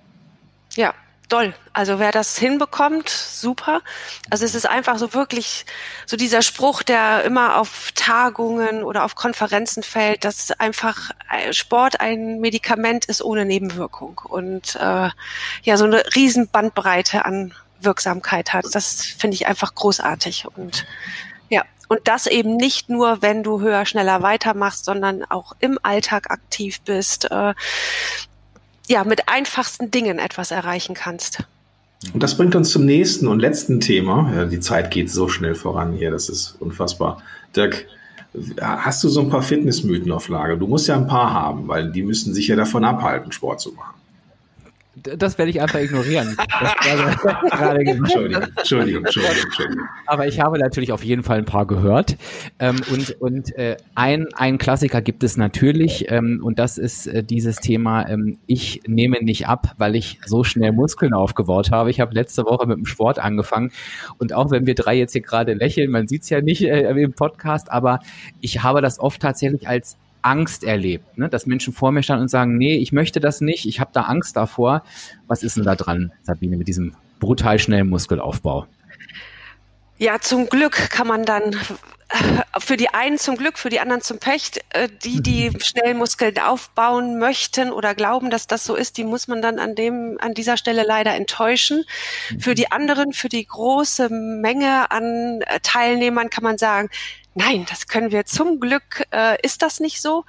[1.29, 1.55] Doll.
[1.75, 3.83] Also wer das hinbekommt, super.
[4.31, 5.67] Also es ist einfach so wirklich
[6.07, 11.11] so dieser Spruch, der immer auf Tagungen oder auf Konferenzen fällt, dass einfach
[11.51, 15.11] Sport ein Medikament ist ohne Nebenwirkung und äh,
[15.63, 18.65] ja so eine riesen Bandbreite an Wirksamkeit hat.
[18.73, 20.87] Das finde ich einfach großartig und
[21.51, 26.31] ja, und das eben nicht nur, wenn du höher, schneller weitermachst, sondern auch im Alltag
[26.31, 27.31] aktiv bist.
[27.31, 27.55] Äh,
[28.89, 31.45] ja, mit einfachsten Dingen etwas erreichen kannst.
[32.13, 34.33] Und das bringt uns zum nächsten und letzten Thema.
[34.35, 37.23] Ja, die Zeit geht so schnell voran hier, das ist unfassbar.
[37.55, 37.87] Dirk,
[38.61, 40.57] hast du so ein paar Fitnessmythen auf Lager?
[40.57, 43.73] Du musst ja ein paar haben, weil die müssen sich ja davon abhalten, Sport zu
[43.73, 43.99] machen
[45.03, 46.37] das werde ich einfach ignorieren.
[47.99, 49.87] Entschuldigung, Entschuldigung, Entschuldigung, Entschuldigung.
[50.07, 52.17] Aber ich habe natürlich auf jeden Fall ein paar gehört.
[52.59, 57.23] Ähm, und und äh, ein, ein Klassiker gibt es natürlich, ähm, und das ist äh,
[57.23, 61.91] dieses Thema, ähm, ich nehme nicht ab, weil ich so schnell Muskeln aufgebaut habe.
[61.91, 63.73] Ich habe letzte Woche mit dem Sport angefangen.
[64.19, 66.91] Und auch wenn wir drei jetzt hier gerade lächeln, man sieht es ja nicht äh,
[66.91, 68.01] im Podcast, aber
[68.41, 71.29] ich habe das oft tatsächlich als Angst erlebt, ne?
[71.29, 74.03] dass Menschen vor mir standen und sagen, nee, ich möchte das nicht, ich habe da
[74.03, 74.83] Angst davor.
[75.27, 78.67] Was ist denn da dran, Sabine, mit diesem brutal schnellen Muskelaufbau?
[79.99, 81.57] Ja, zum Glück kann man dann
[82.09, 84.53] äh, für die einen zum Glück, für die anderen zum Pech.
[84.71, 89.27] Äh, die, die schnell Muskeln aufbauen möchten oder glauben, dass das so ist, die muss
[89.27, 91.85] man dann an dem, an dieser Stelle leider enttäuschen.
[92.39, 96.91] Für die anderen, für die große Menge an äh, Teilnehmern kann man sagen,
[97.39, 100.25] Nein, das können wir zum Glück, äh, ist das nicht so.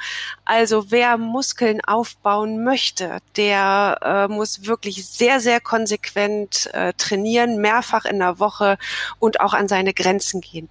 [0.45, 8.05] Also wer Muskeln aufbauen möchte, der äh, muss wirklich sehr, sehr konsequent äh, trainieren, mehrfach
[8.05, 8.77] in der Woche
[9.17, 10.69] und auch an seine Grenzen gehen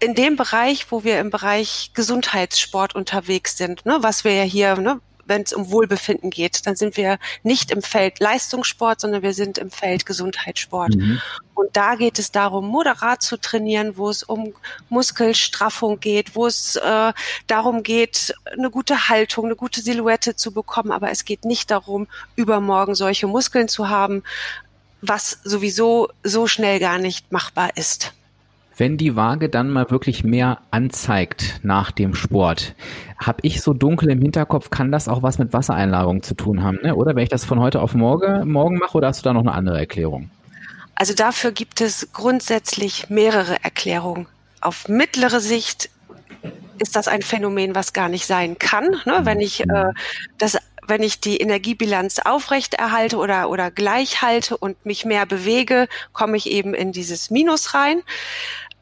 [0.00, 4.76] in dem Bereich, wo wir im Bereich Gesundheitssport unterwegs sind, ne, was wir ja hier,
[4.76, 4.98] ne,
[5.30, 6.66] wenn es um Wohlbefinden geht.
[6.66, 10.96] Dann sind wir nicht im Feld Leistungssport, sondern wir sind im Feld Gesundheitssport.
[10.96, 11.22] Mhm.
[11.54, 14.52] Und da geht es darum, moderat zu trainieren, wo es um
[14.90, 17.12] Muskelstraffung geht, wo es äh,
[17.46, 20.90] darum geht, eine gute Haltung, eine gute Silhouette zu bekommen.
[20.90, 24.22] Aber es geht nicht darum, übermorgen solche Muskeln zu haben,
[25.00, 28.12] was sowieso so schnell gar nicht machbar ist
[28.80, 32.74] wenn die Waage dann mal wirklich mehr anzeigt nach dem Sport,
[33.18, 36.78] habe ich so dunkel im Hinterkopf, kann das auch was mit Wassereinlagerung zu tun haben,
[36.82, 36.96] ne?
[36.96, 39.42] oder wenn ich das von heute auf morgen, morgen mache, oder hast du da noch
[39.42, 40.30] eine andere Erklärung?
[40.94, 44.26] Also dafür gibt es grundsätzlich mehrere Erklärungen.
[44.62, 45.90] Auf mittlere Sicht
[46.78, 48.86] ist das ein Phänomen, was gar nicht sein kann.
[49.04, 49.20] Ne?
[49.22, 49.92] Wenn ich äh,
[50.38, 50.58] das
[50.90, 56.50] wenn ich die Energiebilanz aufrechterhalte oder, oder gleich halte und mich mehr bewege, komme ich
[56.50, 58.02] eben in dieses Minus rein.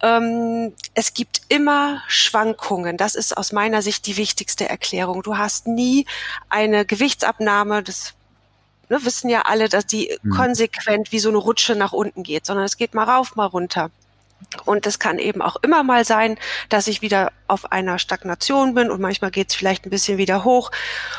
[0.03, 2.97] Ähm, es gibt immer Schwankungen.
[2.97, 5.23] Das ist aus meiner Sicht die wichtigste Erklärung.
[5.23, 6.07] Du hast nie
[6.49, 8.15] eine Gewichtsabnahme, das
[8.89, 10.31] ne, wissen ja alle, dass die mhm.
[10.31, 13.91] konsequent wie so eine Rutsche nach unten geht, sondern es geht mal rauf, mal runter.
[14.65, 18.89] Und es kann eben auch immer mal sein, dass ich wieder auf einer Stagnation bin
[18.89, 20.71] und manchmal geht es vielleicht ein bisschen wieder hoch.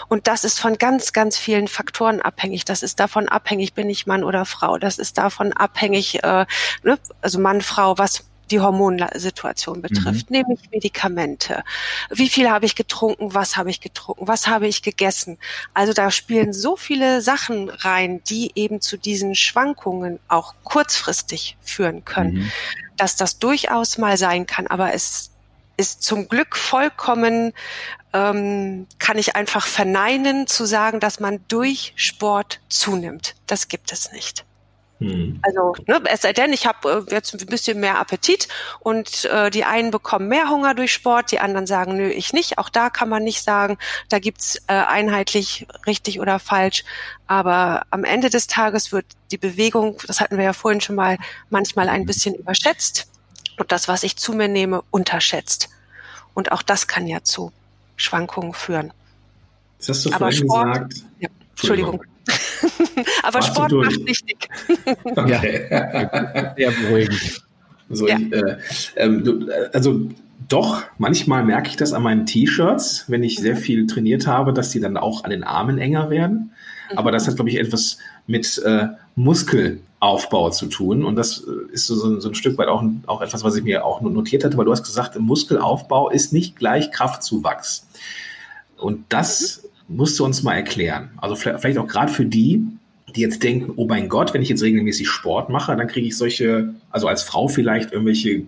[0.08, 2.63] Und das ist von ganz, ganz vielen Faktoren abhängig.
[2.63, 4.78] Das ist davon abhängig, bin ich Mann oder Frau.
[4.78, 6.46] Das ist davon abhängig, äh,
[6.84, 6.98] ne?
[7.22, 10.38] also Mann, Frau, was die Hormonsituation betrifft, mhm.
[10.38, 11.64] nämlich Medikamente.
[12.10, 13.34] Wie viel habe ich getrunken?
[13.34, 14.28] Was habe ich getrunken?
[14.28, 15.38] Was habe ich gegessen?
[15.74, 22.06] Also da spielen so viele Sachen rein, die eben zu diesen Schwankungen auch kurzfristig führen
[22.06, 22.52] können, mhm.
[22.98, 24.68] dass das durchaus mal sein kann.
[24.68, 25.32] Aber es
[25.78, 27.54] ist zum Glück vollkommen,
[28.14, 33.36] ähm, kann ich einfach verneinen, zu sagen, dass man durch Sport zunimmt.
[33.48, 34.46] Das gibt es nicht.
[35.00, 35.40] Hm.
[35.44, 39.50] Also, ne, es sei denn, ich habe äh, jetzt ein bisschen mehr Appetit und äh,
[39.50, 42.58] die einen bekommen mehr Hunger durch Sport, die anderen sagen, nö, ich nicht.
[42.58, 43.78] Auch da kann man nicht sagen,
[44.10, 46.84] da gibt's äh, einheitlich richtig oder falsch.
[47.28, 51.18] Aber am Ende des Tages wird die Bewegung, das hatten wir ja vorhin schon mal,
[51.50, 53.08] manchmal ein bisschen überschätzt
[53.58, 55.70] und das, was ich zu mir nehme, unterschätzt.
[56.34, 57.54] Und auch das kann ja zu
[57.96, 58.92] Schwankungen führen.
[59.78, 60.94] Das hast du Aber Sport, gesagt.
[61.20, 62.04] Ja, Entschuldigung.
[63.24, 64.48] Aber Warst Sport macht wichtig.
[65.06, 65.68] Okay.
[65.70, 66.54] Ja.
[66.56, 67.42] Sehr beruhigend.
[67.89, 68.18] So, ja.
[68.18, 68.58] ich, äh,
[68.98, 70.10] ähm, du, äh, also
[70.48, 73.60] doch, manchmal merke ich das an meinen T-Shirts, wenn ich sehr mhm.
[73.60, 76.52] viel trainiert habe, dass die dann auch an den Armen enger werden.
[76.96, 81.04] Aber das hat, glaube ich, etwas mit äh, Muskelaufbau zu tun.
[81.04, 83.86] Und das äh, ist so, so ein Stück weit auch, auch etwas, was ich mir
[83.86, 87.88] auch notiert hatte, weil du hast gesagt, Muskelaufbau ist nicht gleich Kraftzuwachs.
[88.78, 89.69] Und das mhm.
[89.89, 91.10] Musst du uns mal erklären.
[91.17, 92.63] Also vielleicht auch gerade für die,
[93.15, 96.15] die jetzt denken, oh mein Gott, wenn ich jetzt regelmäßig Sport mache, dann kriege ich
[96.15, 98.43] solche, also als Frau vielleicht irgendwelche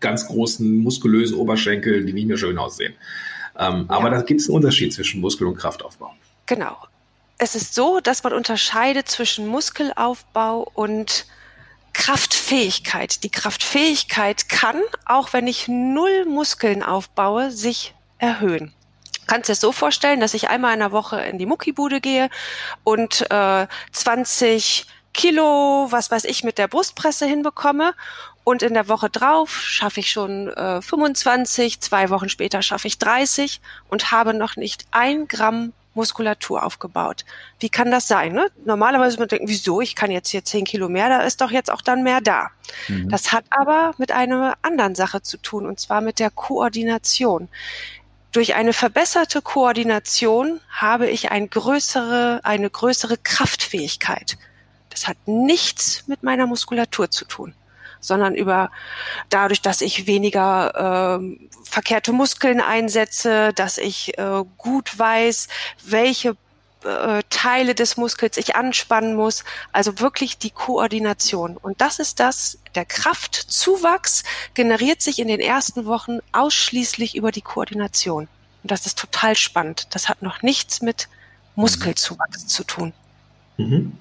[0.00, 2.94] ganz großen, muskulösen Oberschenkel, die nicht mehr schön aussehen.
[3.58, 3.96] Ähm, ja.
[3.96, 6.12] Aber da gibt es einen Unterschied zwischen Muskel- und Kraftaufbau.
[6.46, 6.76] Genau.
[7.38, 11.26] Es ist so, dass man unterscheidet zwischen Muskelaufbau und
[11.92, 13.22] Kraftfähigkeit.
[13.22, 18.72] Die Kraftfähigkeit kann, auch wenn ich null Muskeln aufbaue, sich erhöhen
[19.30, 22.30] kannst dir das so vorstellen, dass ich einmal in der Woche in die Muckibude gehe
[22.82, 27.94] und äh, 20 Kilo, was weiß ich, mit der Brustpresse hinbekomme.
[28.42, 32.98] Und in der Woche drauf schaffe ich schon äh, 25, zwei Wochen später schaffe ich
[32.98, 37.24] 30 und habe noch nicht ein Gramm Muskulatur aufgebaut.
[37.60, 38.32] Wie kann das sein?
[38.32, 38.48] Ne?
[38.64, 39.80] Normalerweise man denken, wieso?
[39.80, 42.48] Ich kann jetzt hier 10 Kilo mehr, da ist doch jetzt auch dann mehr da.
[42.88, 43.08] Mhm.
[43.08, 47.48] Das hat aber mit einer anderen Sache zu tun, und zwar mit der Koordination.
[48.32, 54.38] Durch eine verbesserte Koordination habe ich ein größere, eine größere Kraftfähigkeit.
[54.88, 57.54] Das hat nichts mit meiner Muskulatur zu tun,
[57.98, 58.70] sondern über
[59.30, 65.48] dadurch, dass ich weniger äh, verkehrte Muskeln einsetze, dass ich äh, gut weiß,
[65.84, 66.36] welche
[66.84, 69.44] äh, Teile des Muskels ich anspannen muss.
[69.72, 71.56] Also wirklich die Koordination.
[71.56, 77.42] Und das ist das, der Kraftzuwachs generiert sich in den ersten Wochen ausschließlich über die
[77.42, 78.28] Koordination.
[78.62, 79.88] Und das ist total spannend.
[79.90, 81.08] Das hat noch nichts mit
[81.54, 82.92] Muskelzuwachs zu tun.
[83.56, 83.92] Mhm.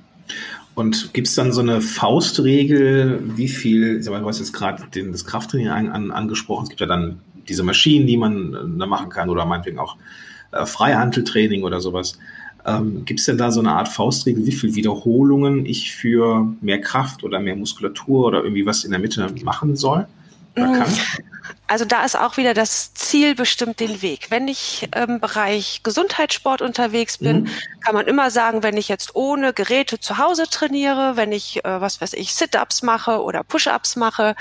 [0.76, 5.68] Und gibt es dann so eine Faustregel, wie viel, du hast jetzt gerade das Krafttraining
[5.68, 9.30] an, an, angesprochen, es gibt ja dann diese Maschinen, die man äh, da machen kann
[9.30, 9.98] oder meinetwegen auch
[10.52, 12.18] äh, Freihandeltraining oder sowas.
[12.66, 16.82] Ähm, Gibt es denn da so eine Art Faustregel, wie viele Wiederholungen ich für mehr
[16.82, 20.08] Kraft oder mehr Muskulatur oder irgendwie was in der Mitte machen soll?
[20.56, 20.86] Kann?
[21.68, 24.32] Also da ist auch wieder das Ziel bestimmt den Weg.
[24.32, 27.50] Wenn ich im Bereich Gesundheitssport unterwegs bin, mhm.
[27.82, 31.82] kann man immer sagen, wenn ich jetzt ohne Geräte zu Hause trainiere, wenn ich, äh,
[31.82, 34.36] was weiß ich, Sit-ups mache oder Push-ups mache,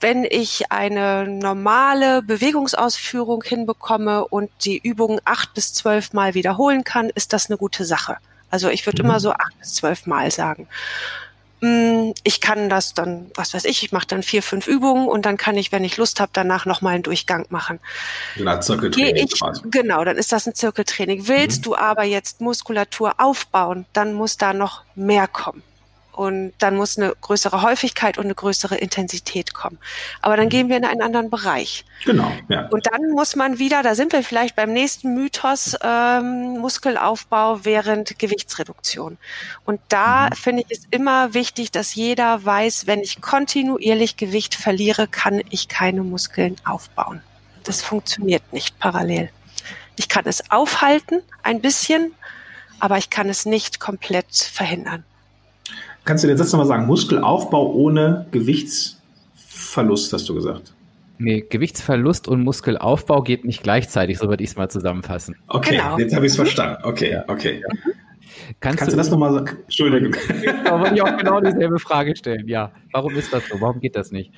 [0.00, 7.10] wenn ich eine normale Bewegungsausführung hinbekomme und die Übungen acht bis zwölf Mal wiederholen kann,
[7.10, 8.18] ist das eine gute Sache.
[8.50, 9.10] Also ich würde mhm.
[9.10, 10.68] immer so acht bis zwölf Mal sagen.
[12.28, 15.38] Ich kann das dann, was weiß ich, ich mache dann vier, fünf Übungen und dann
[15.38, 17.80] kann ich, wenn ich Lust habe, danach nochmal einen Durchgang machen.
[18.36, 21.26] Na, Zirkeltraining ich, Genau, dann ist das ein Zirkeltraining.
[21.26, 21.62] Willst mhm.
[21.62, 25.62] du aber jetzt Muskulatur aufbauen, dann muss da noch mehr kommen.
[26.18, 29.78] Und dann muss eine größere Häufigkeit und eine größere Intensität kommen.
[30.20, 30.50] Aber dann mhm.
[30.50, 31.84] gehen wir in einen anderen Bereich.
[32.04, 32.32] Genau.
[32.48, 32.66] Ja.
[32.70, 38.18] Und dann muss man wieder, da sind wir vielleicht beim nächsten Mythos, ähm, Muskelaufbau während
[38.18, 39.16] Gewichtsreduktion.
[39.64, 40.34] Und da mhm.
[40.34, 45.68] finde ich es immer wichtig, dass jeder weiß, wenn ich kontinuierlich Gewicht verliere, kann ich
[45.68, 47.22] keine Muskeln aufbauen.
[47.62, 49.30] Das funktioniert nicht parallel.
[49.94, 52.12] Ich kann es aufhalten, ein bisschen,
[52.80, 55.04] aber ich kann es nicht komplett verhindern.
[56.08, 56.86] Kannst du den Satz nochmal sagen?
[56.86, 60.72] Muskelaufbau ohne Gewichtsverlust, hast du gesagt.
[61.18, 65.36] Nee, Gewichtsverlust und Muskelaufbau geht nicht gleichzeitig, so würde ich es mal zusammenfassen.
[65.48, 65.98] Okay, genau.
[65.98, 66.78] jetzt habe ich es verstanden.
[66.82, 67.62] Okay, okay.
[68.58, 69.58] Kannst, Kannst du, du, das nochmal sagen?
[69.64, 70.16] Entschuldigung.
[70.64, 72.48] Da wollte ich auch genau dieselbe Frage stellen.
[72.48, 73.60] Ja, warum ist das so?
[73.60, 74.32] Warum geht das nicht?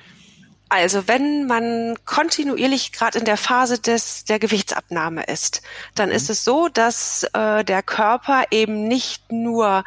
[0.67, 5.61] Also wenn man kontinuierlich gerade in der Phase des der Gewichtsabnahme ist,
[5.95, 6.15] dann mhm.
[6.15, 9.85] ist es so, dass äh, der Körper eben nicht nur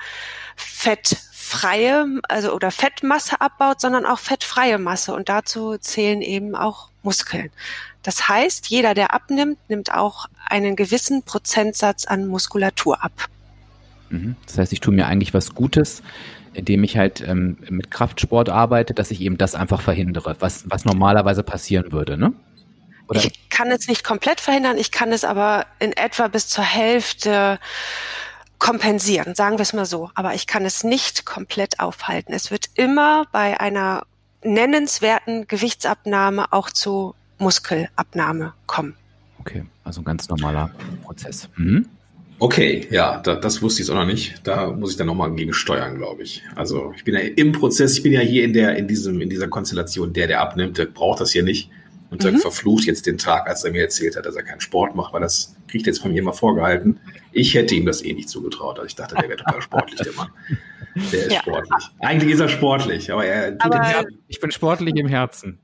[1.55, 7.51] fettfreie, also oder Fettmasse abbaut, sondern auch fettfreie Masse und dazu zählen eben auch Muskeln.
[8.03, 13.13] Das heißt, jeder, der abnimmt, nimmt auch einen gewissen Prozentsatz an Muskulatur ab.
[14.11, 14.37] Mhm.
[14.47, 16.03] Das heißt, ich tue mir eigentlich was Gutes,
[16.53, 20.85] indem ich halt ähm, mit Kraftsport arbeite, dass ich eben das einfach verhindere, was, was
[20.85, 22.33] normalerweise passieren würde, ne?
[23.09, 23.21] Oder?
[23.21, 27.59] Ich kann es nicht komplett verhindern, ich kann es aber in etwa bis zur Hälfte
[28.59, 30.11] kompensieren, sagen wir es mal so.
[30.15, 32.33] Aber ich kann es nicht komplett aufhalten.
[32.33, 34.05] Es wird immer bei einer
[34.43, 38.95] nennenswerten Gewichtsabnahme auch zu Muskelabnahme kommen.
[39.39, 40.71] Okay, also ein ganz normaler
[41.03, 41.49] Prozess.
[41.57, 41.87] Mhm.
[42.39, 44.41] Okay, ja, da, das wusste ich auch noch nicht.
[44.45, 46.43] Da muss ich dann nochmal gegen steuern, glaube ich.
[46.57, 49.31] Also ich bin ja im Prozess, ich bin ja hier in der, in diesem, in
[49.31, 51.71] dieser Konstellation, der, der abnimmt, der braucht das hier nicht.
[52.11, 52.39] Und mhm.
[52.39, 55.21] verflucht jetzt den Tag, als er mir erzählt hat, dass er keinen Sport macht, weil
[55.21, 57.01] das kriegt jetzt von mir immer vorgehalten.
[57.33, 58.79] Ich hätte ihm das eh nicht zugetraut.
[58.79, 60.29] Also ich dachte, der wäre total sportlich, der Mann.
[61.11, 61.41] Der ist ja.
[61.41, 61.89] sportlich.
[61.99, 65.59] Eigentlich ist er sportlich, aber er tut aber Ich bin sportlich im Herzen.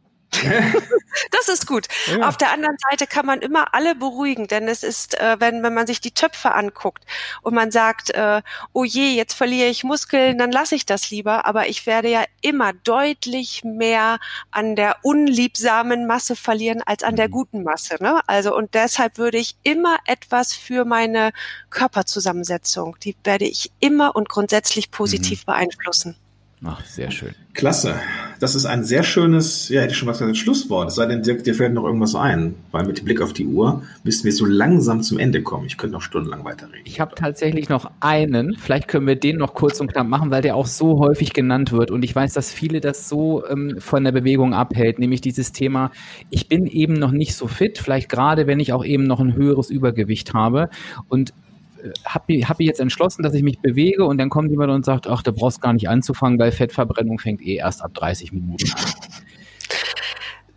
[1.33, 1.89] Das ist gut.
[2.07, 2.29] Ja.
[2.29, 5.75] Auf der anderen Seite kann man immer alle beruhigen, denn es ist, äh, wenn, wenn
[5.75, 7.05] man sich die Töpfe anguckt
[7.43, 11.47] und man sagt, äh, oh je, jetzt verliere ich Muskeln, dann lasse ich das lieber.
[11.47, 14.19] Aber ich werde ja immer deutlich mehr
[14.51, 17.33] an der unliebsamen Masse verlieren als an der mhm.
[17.33, 17.97] guten Masse.
[18.01, 18.21] Ne?
[18.27, 21.33] Also und deshalb würde ich immer etwas für meine
[21.71, 25.53] Körperzusammensetzung, die werde ich immer und grundsätzlich positiv mhm.
[25.53, 26.17] beeinflussen.
[26.65, 27.35] Ach, sehr schön.
[27.55, 27.99] Klasse.
[28.41, 30.89] Das ist ein sehr schönes, ja, hätte ich schon was gesagt, Schlusswort.
[30.89, 33.83] Es sei denn, Dirk, dir fällt noch irgendwas ein, weil mit Blick auf die Uhr
[34.03, 35.67] müssen wir so langsam zum Ende kommen.
[35.67, 36.81] Ich könnte noch stundenlang weiterreden.
[36.85, 38.57] Ich habe tatsächlich noch einen.
[38.57, 41.73] Vielleicht können wir den noch kurz und knapp machen, weil der auch so häufig genannt
[41.73, 41.91] wird.
[41.91, 45.91] Und ich weiß, dass viele das so ähm, von der Bewegung abhält, nämlich dieses Thema,
[46.31, 49.35] ich bin eben noch nicht so fit, vielleicht gerade, wenn ich auch eben noch ein
[49.35, 50.71] höheres Übergewicht habe.
[51.09, 51.35] Und
[52.05, 55.07] habe hab ich jetzt entschlossen, dass ich mich bewege und dann kommt jemand und sagt,
[55.07, 58.85] ach, du brauchst gar nicht anzufangen, weil Fettverbrennung fängt eh erst ab 30 Minuten an.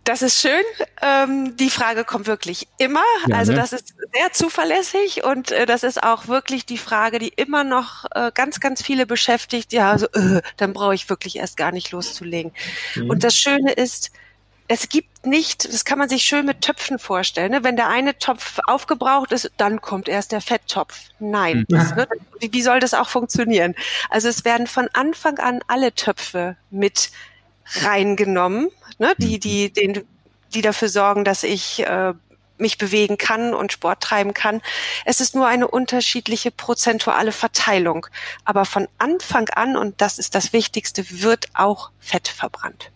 [0.04, 0.62] Das ist schön.
[1.00, 3.02] Ähm, die Frage kommt wirklich immer.
[3.26, 3.58] Ja, also ne?
[3.58, 8.04] das ist sehr zuverlässig und äh, das ist auch wirklich die Frage, die immer noch
[8.14, 9.72] äh, ganz, ganz viele beschäftigt.
[9.72, 12.52] Ja, also äh, dann brauche ich wirklich erst gar nicht loszulegen.
[12.96, 13.08] Mhm.
[13.08, 14.10] Und das Schöne ist,
[14.66, 17.52] es gibt nicht, das kann man sich schön mit Töpfen vorstellen.
[17.52, 17.64] Ne?
[17.64, 20.98] Wenn der eine Topf aufgebraucht ist, dann kommt erst der Fetttopf.
[21.18, 21.66] Nein, mhm.
[21.68, 22.08] das, ne?
[22.40, 23.74] wie, wie soll das auch funktionieren?
[24.08, 27.10] Also es werden von Anfang an alle Töpfe mit
[27.82, 29.12] reingenommen, ne?
[29.18, 30.04] die, die, den,
[30.54, 32.14] die dafür sorgen, dass ich äh,
[32.56, 34.62] mich bewegen kann und Sport treiben kann.
[35.04, 38.06] Es ist nur eine unterschiedliche prozentuale Verteilung.
[38.44, 42.90] Aber von Anfang an, und das ist das Wichtigste, wird auch Fett verbrannt.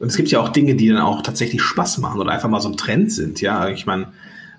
[0.00, 2.60] Und es gibt ja auch Dinge, die dann auch tatsächlich Spaß machen oder einfach mal
[2.60, 3.40] so ein Trend sind.
[3.42, 4.08] Ja, ich meine,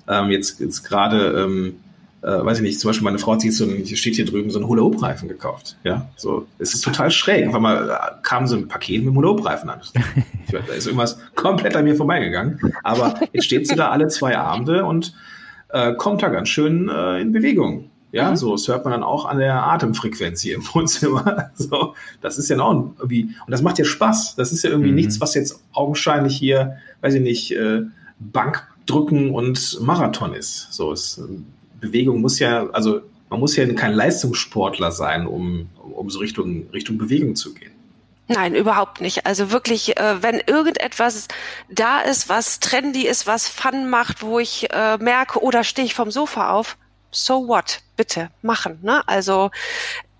[0.07, 1.75] ähm, jetzt, jetzt gerade, ähm,
[2.21, 4.51] äh, weiß ich nicht, zum Beispiel meine Frau hat sich so ein, steht hier drüben,
[4.51, 5.77] so einen Hula-Hoop-Reifen gekauft.
[5.83, 7.43] Ja, so, es ist total schräg.
[7.43, 9.81] Einfach mal äh, kam so ein Paket mit einem Hula-Hoop-Reifen an.
[10.51, 12.59] da ist irgendwas komplett an mir vorbeigegangen.
[12.83, 15.15] Aber jetzt steht sie da alle zwei Abende und
[15.69, 17.89] äh, kommt da ganz schön äh, in Bewegung.
[18.11, 18.35] Ja, mhm.
[18.35, 21.51] so, das hört man dann auch an der Atemfrequenz hier im Wohnzimmer.
[21.55, 24.35] So, das ist ja noch irgendwie, und das macht ja Spaß.
[24.35, 24.95] Das ist ja irgendwie mhm.
[24.95, 27.81] nichts, was jetzt augenscheinlich hier, weiß ich nicht, äh,
[28.19, 30.73] Bankdrücken und Marathon ist.
[30.73, 31.21] So, es,
[31.79, 36.97] Bewegung muss ja, also man muss ja kein Leistungssportler sein, um, um so Richtung, Richtung
[36.97, 37.71] Bewegung zu gehen.
[38.27, 39.25] Nein, überhaupt nicht.
[39.25, 41.27] Also wirklich, äh, wenn irgendetwas
[41.69, 45.85] da ist, was trendy ist, was Fun macht, wo ich äh, merke, oder oh, stehe
[45.85, 46.77] ich vom Sofa auf,
[47.11, 47.81] so what?
[47.95, 48.79] Bitte machen.
[48.81, 49.07] Ne?
[49.07, 49.51] Also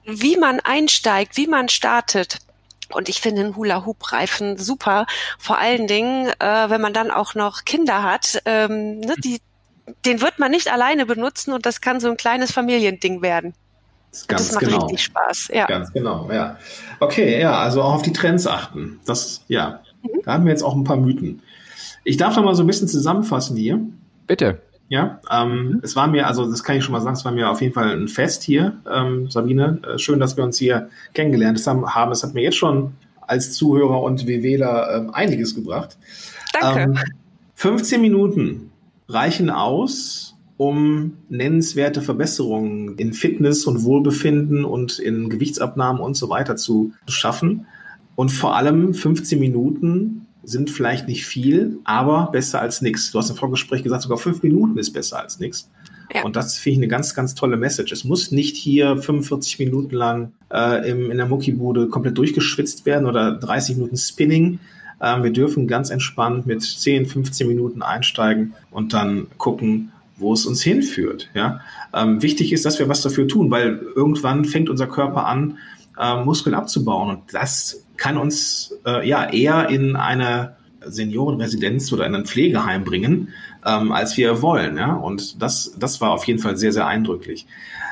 [0.06, 2.40] wie man einsteigt, wie man startet.
[2.94, 5.06] Und ich finde einen Hula-Hoop-Reifen super.
[5.38, 9.40] Vor allen Dingen, äh, wenn man dann auch noch Kinder hat, ähm, ne, die,
[10.06, 13.54] den wird man nicht alleine benutzen und das kann so ein kleines Familiending werden.
[14.12, 14.86] Das, ganz das macht genau.
[14.86, 15.52] richtig Spaß.
[15.54, 15.68] Ja.
[15.68, 16.58] Ganz genau, ja.
[17.00, 19.00] Okay, ja, also auch auf die Trends achten.
[19.06, 20.22] Das, ja, mhm.
[20.26, 21.42] da haben wir jetzt auch ein paar Mythen.
[22.04, 23.80] Ich darf noch mal so ein bisschen zusammenfassen hier.
[24.28, 24.62] Bitte.
[24.92, 25.80] Ja, ähm, mhm.
[25.84, 27.74] es war mir, also das kann ich schon mal sagen, es war mir auf jeden
[27.74, 29.80] Fall ein Fest hier, ähm, Sabine.
[29.88, 32.12] Äh, schön, dass wir uns hier kennengelernt haben.
[32.12, 35.98] Es hat mir jetzt schon als Zuhörer und WWler ähm, einiges gebracht.
[36.60, 37.02] Danke.
[37.56, 38.72] 15 ähm, Minuten
[39.08, 46.58] reichen aus, um nennenswerte Verbesserungen in Fitness und Wohlbefinden und in Gewichtsabnahmen und so weiter
[46.58, 47.66] zu schaffen.
[48.18, 53.12] Und vor allem 15 Minuten sind vielleicht nicht viel, aber besser als nichts.
[53.12, 55.70] Du hast im Vorgespräch gesagt, sogar fünf Minuten ist besser als nichts.
[56.14, 56.24] Ja.
[56.24, 57.92] Und das finde ich eine ganz, ganz tolle Message.
[57.92, 63.08] Es muss nicht hier 45 Minuten lang äh, im, in der Muckibude komplett durchgeschwitzt werden
[63.08, 64.60] oder 30 Minuten Spinning.
[65.00, 70.46] Ähm, wir dürfen ganz entspannt mit 10, 15 Minuten einsteigen und dann gucken, wo es
[70.46, 71.30] uns hinführt.
[71.34, 71.62] Ja?
[71.94, 75.58] Ähm, wichtig ist, dass wir was dafür tun, weil irgendwann fängt unser Körper an,
[76.00, 77.10] äh, Muskeln abzubauen.
[77.10, 83.28] Und das kann uns äh, ja eher in eine Seniorenresidenz oder in ein Pflegeheim bringen,
[83.64, 84.76] ähm, als wir wollen.
[84.76, 84.94] Ja?
[84.94, 87.46] Und das, das war auf jeden Fall sehr, sehr eindrücklich.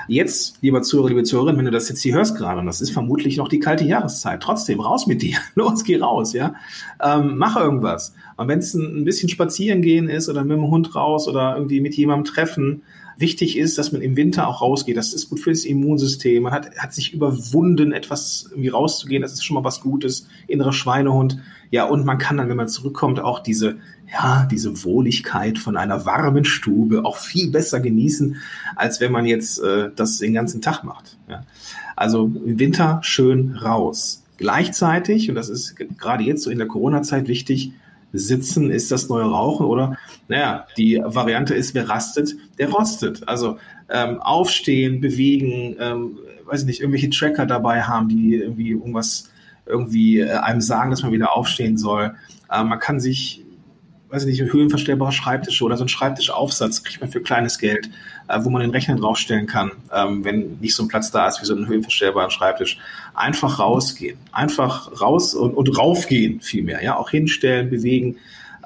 [0.08, 2.90] Jetzt, lieber Zuhörer, liebe Zuhörerin, wenn du das jetzt hier hörst gerade, und das ist
[2.90, 5.38] vermutlich noch die kalte Jahreszeit, trotzdem raus mit dir.
[5.54, 6.56] Los, geh raus, ja.
[7.00, 8.16] Ähm, mach irgendwas.
[8.36, 11.82] Und wenn es ein, bisschen spazieren gehen ist oder mit dem Hund raus oder irgendwie
[11.82, 12.82] mit jemandem treffen,
[13.20, 14.98] wichtig ist, dass man im Winter auch rausgeht.
[14.98, 16.44] Das ist gut für das Immunsystem.
[16.44, 19.22] Man hat, hat sich überwunden, etwas irgendwie rauszugehen.
[19.22, 20.28] Das ist schon mal was Gutes.
[20.48, 21.40] Innerer Schweinehund.
[21.72, 23.78] Ja, und man kann dann, wenn man zurückkommt, auch diese,
[24.12, 28.38] ja, diese Wohligkeit von einer warmen Stube auch viel besser genießen,
[28.76, 31.18] als wenn man jetzt äh, das den ganzen Tag macht.
[31.30, 31.44] Ja.
[31.96, 34.24] Also im Winter schön raus.
[34.38, 37.74] Gleichzeitig, und das ist gerade jetzt so in der Corona-Zeit wichtig,
[38.12, 39.98] Sitzen ist das neue Rauchen oder,
[40.28, 43.28] naja, die Variante ist, wer rastet, der rostet.
[43.28, 43.58] Also
[43.90, 49.30] ähm, aufstehen, bewegen, ähm, weiß ich nicht, irgendwelche Tracker dabei haben, die irgendwie irgendwas
[49.66, 52.16] irgendwie äh, einem sagen, dass man wieder aufstehen soll.
[52.52, 53.46] Äh, man kann sich
[54.10, 57.90] weiß ich nicht, ein höhenverstellbarer Schreibtisch oder so ein Schreibtischaufsatz kriegt man für kleines Geld,
[58.28, 61.42] äh, wo man den Rechner draufstellen kann, ähm, wenn nicht so ein Platz da ist
[61.42, 62.78] wie so ein höhenverstellbarer Schreibtisch.
[63.14, 64.18] Einfach rausgehen.
[64.32, 66.84] Einfach raus und, und raufgehen vielmehr.
[66.84, 68.18] Ja, auch hinstellen, bewegen,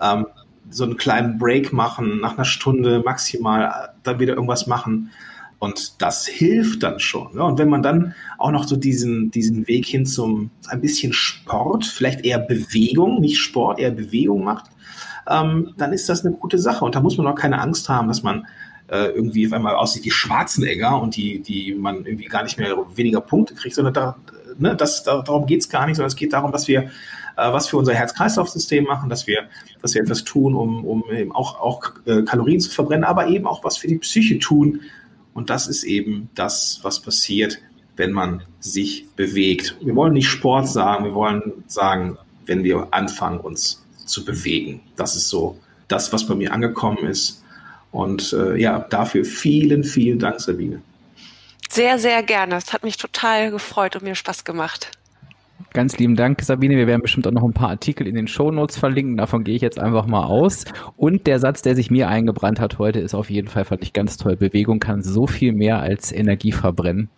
[0.02, 0.28] ähm,
[0.70, 5.12] so einen kleinen Break machen, nach einer Stunde maximal äh, dann wieder irgendwas machen.
[5.60, 7.36] Und das hilft dann schon.
[7.36, 7.44] Ne?
[7.44, 11.86] Und wenn man dann auch noch so diesen, diesen Weg hin zum ein bisschen Sport,
[11.86, 14.66] vielleicht eher Bewegung, nicht Sport, eher Bewegung macht,
[15.30, 16.86] ähm, dann ist das eine gute Sache.
[16.86, 18.46] Und da muss man auch keine Angst haben, dass man
[18.88, 22.76] äh, irgendwie auf einmal aussieht wie Schwarzenegger und die, die man irgendwie gar nicht mehr
[22.96, 24.16] weniger Punkte kriegt, sondern da,
[24.58, 26.90] ne, das, da, darum geht es gar nicht, sondern es geht darum, dass wir
[27.36, 29.48] äh, was für unser Herz-Kreislauf-System machen, dass wir,
[29.82, 33.48] dass wir etwas tun, um, um eben auch, auch äh, Kalorien zu verbrennen, aber eben
[33.48, 34.82] auch was für die Psyche tun.
[35.34, 37.60] Und das ist eben das, was passiert,
[37.96, 39.78] wenn man sich bewegt.
[39.82, 43.83] Wir wollen nicht Sport sagen, wir wollen sagen, wenn wir anfangen, uns
[44.14, 44.82] zu bewegen.
[44.96, 45.58] Das ist so
[45.88, 47.44] das, was bei mir angekommen ist.
[47.92, 50.82] Und äh, ja, dafür vielen, vielen Dank, Sabine.
[51.70, 52.56] Sehr, sehr gerne.
[52.56, 54.92] Es hat mich total gefreut und mir Spaß gemacht.
[55.74, 56.76] Ganz lieben Dank, Sabine.
[56.76, 59.18] Wir werden bestimmt auch noch ein paar Artikel in den Show Notes verlinken.
[59.18, 60.66] Davon gehe ich jetzt einfach mal aus.
[60.98, 63.94] Und der Satz, der sich mir eingebrannt hat heute, ist auf jeden Fall, fand ich
[63.94, 64.36] ganz toll.
[64.36, 67.10] Bewegung kann so viel mehr als Energie verbrennen.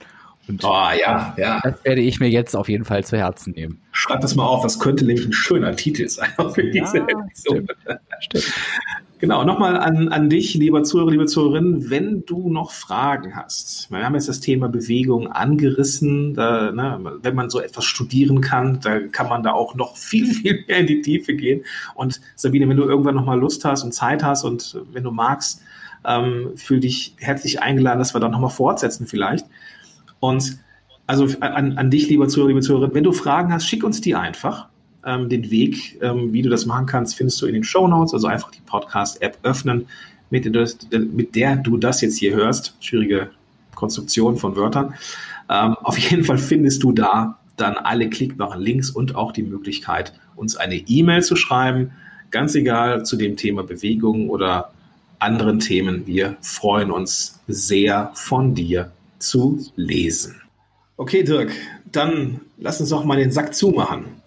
[0.48, 1.60] Und oh, ja, ja.
[1.64, 3.82] Das werde ich mir jetzt auf jeden Fall zu Herzen nehmen.
[3.98, 7.66] Schreib das mal auf, das könnte nämlich ein schöner Titel sein für diese ja, Episode.
[7.80, 8.54] Stimmt, stimmt.
[9.20, 13.90] Genau, nochmal an, an dich, lieber Zuhörer, liebe Zuhörerin, wenn du noch Fragen hast.
[13.90, 16.34] Wir haben jetzt das Thema Bewegung angerissen.
[16.34, 20.26] Da, ne, wenn man so etwas studieren kann, da kann man da auch noch viel,
[20.26, 21.64] viel mehr in die Tiefe gehen.
[21.96, 25.62] Und Sabine, wenn du irgendwann nochmal Lust hast und Zeit hast und wenn du magst,
[26.06, 29.46] ähm, fühl dich herzlich eingeladen, dass wir da nochmal fortsetzen vielleicht.
[30.20, 30.58] Und
[31.08, 34.16] also an, an dich, lieber Zuhörer, liebe Zuhörerin, wenn du Fragen hast, schick uns die
[34.16, 34.68] einfach.
[35.06, 38.14] Ähm, den Weg, ähm, wie du das machen kannst, findest du in den Show Notes.
[38.14, 39.88] Also einfach die Podcast-App öffnen,
[40.32, 40.46] mit,
[41.14, 42.76] mit, der du das jetzt hier hörst.
[42.80, 43.30] Schwierige
[43.76, 44.96] Konstruktion von Wörtern.
[45.48, 50.14] Ähm, auf jeden Fall findest du da dann alle klickbaren Links und auch die Möglichkeit,
[50.36, 51.92] uns eine E-Mail zu schreiben.
[52.32, 54.72] Ganz egal zu dem Thema Bewegung oder
[55.20, 56.08] anderen Themen.
[56.08, 60.42] Wir freuen uns sehr von dir zu lesen.
[60.98, 61.52] Okay, Dirk,
[61.86, 64.22] dann lass uns doch mal den Sack zumachen.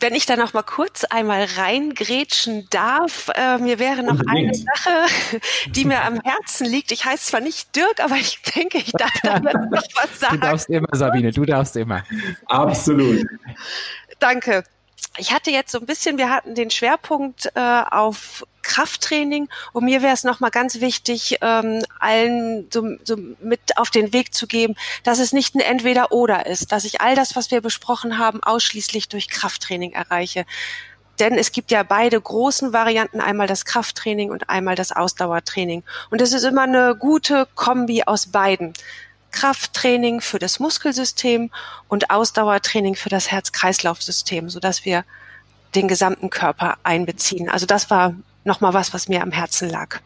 [0.00, 4.36] Wenn ich da noch mal kurz einmal reingrätschen darf, äh, mir wäre noch Unbedingt.
[4.36, 5.40] eine Sache,
[5.70, 6.92] die mir am Herzen liegt.
[6.92, 10.36] Ich heiße zwar nicht Dirk, aber ich denke, ich darf damit noch was sagen.
[10.36, 12.04] Du darfst immer, Sabine, du darfst immer.
[12.46, 13.26] Absolut.
[14.20, 14.64] Danke
[15.18, 20.02] ich hatte jetzt so ein bisschen, wir hatten den Schwerpunkt äh, auf Krafttraining und mir
[20.02, 24.74] wäre es nochmal ganz wichtig, ähm, allen so, so mit auf den Weg zu geben,
[25.02, 29.08] dass es nicht ein Entweder-Oder ist, dass ich all das, was wir besprochen haben, ausschließlich
[29.08, 30.44] durch Krafttraining erreiche.
[31.18, 35.82] Denn es gibt ja beide großen Varianten, einmal das Krafttraining und einmal das Ausdauertraining.
[36.10, 38.72] Und es ist immer eine gute Kombi aus beiden.
[39.30, 41.50] Krafttraining für das Muskelsystem
[41.88, 45.04] und Ausdauertraining für das Herz-Kreislauf-System, sodass wir
[45.74, 47.48] den gesamten Körper einbeziehen.
[47.48, 48.14] Also das war
[48.44, 50.00] nochmal was, was mir am Herzen lag.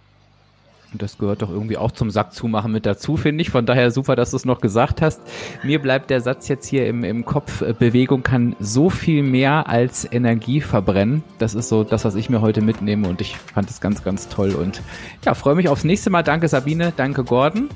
[0.93, 3.51] Und das gehört doch irgendwie auch zum Sack zumachen mit dazu, finde ich.
[3.51, 5.21] Von daher super, dass du es noch gesagt hast.
[5.63, 7.63] Mir bleibt der Satz jetzt hier im, im Kopf.
[7.63, 11.25] Äh, Bewegung kann so viel mehr als Energie verbrennen.
[11.39, 14.29] Das ist so das, was ich mir heute mitnehme und ich fand es ganz, ganz
[14.29, 14.55] toll.
[14.55, 14.83] Und
[15.25, 16.23] ja, freue mich aufs nächste Mal.
[16.23, 17.71] Danke Sabine, danke Gordon.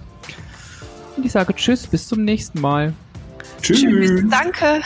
[1.16, 2.92] Und ich sage Tschüss, bis zum nächsten Mal.
[3.62, 3.80] Tschüss.
[3.80, 4.80] Tschüss danke.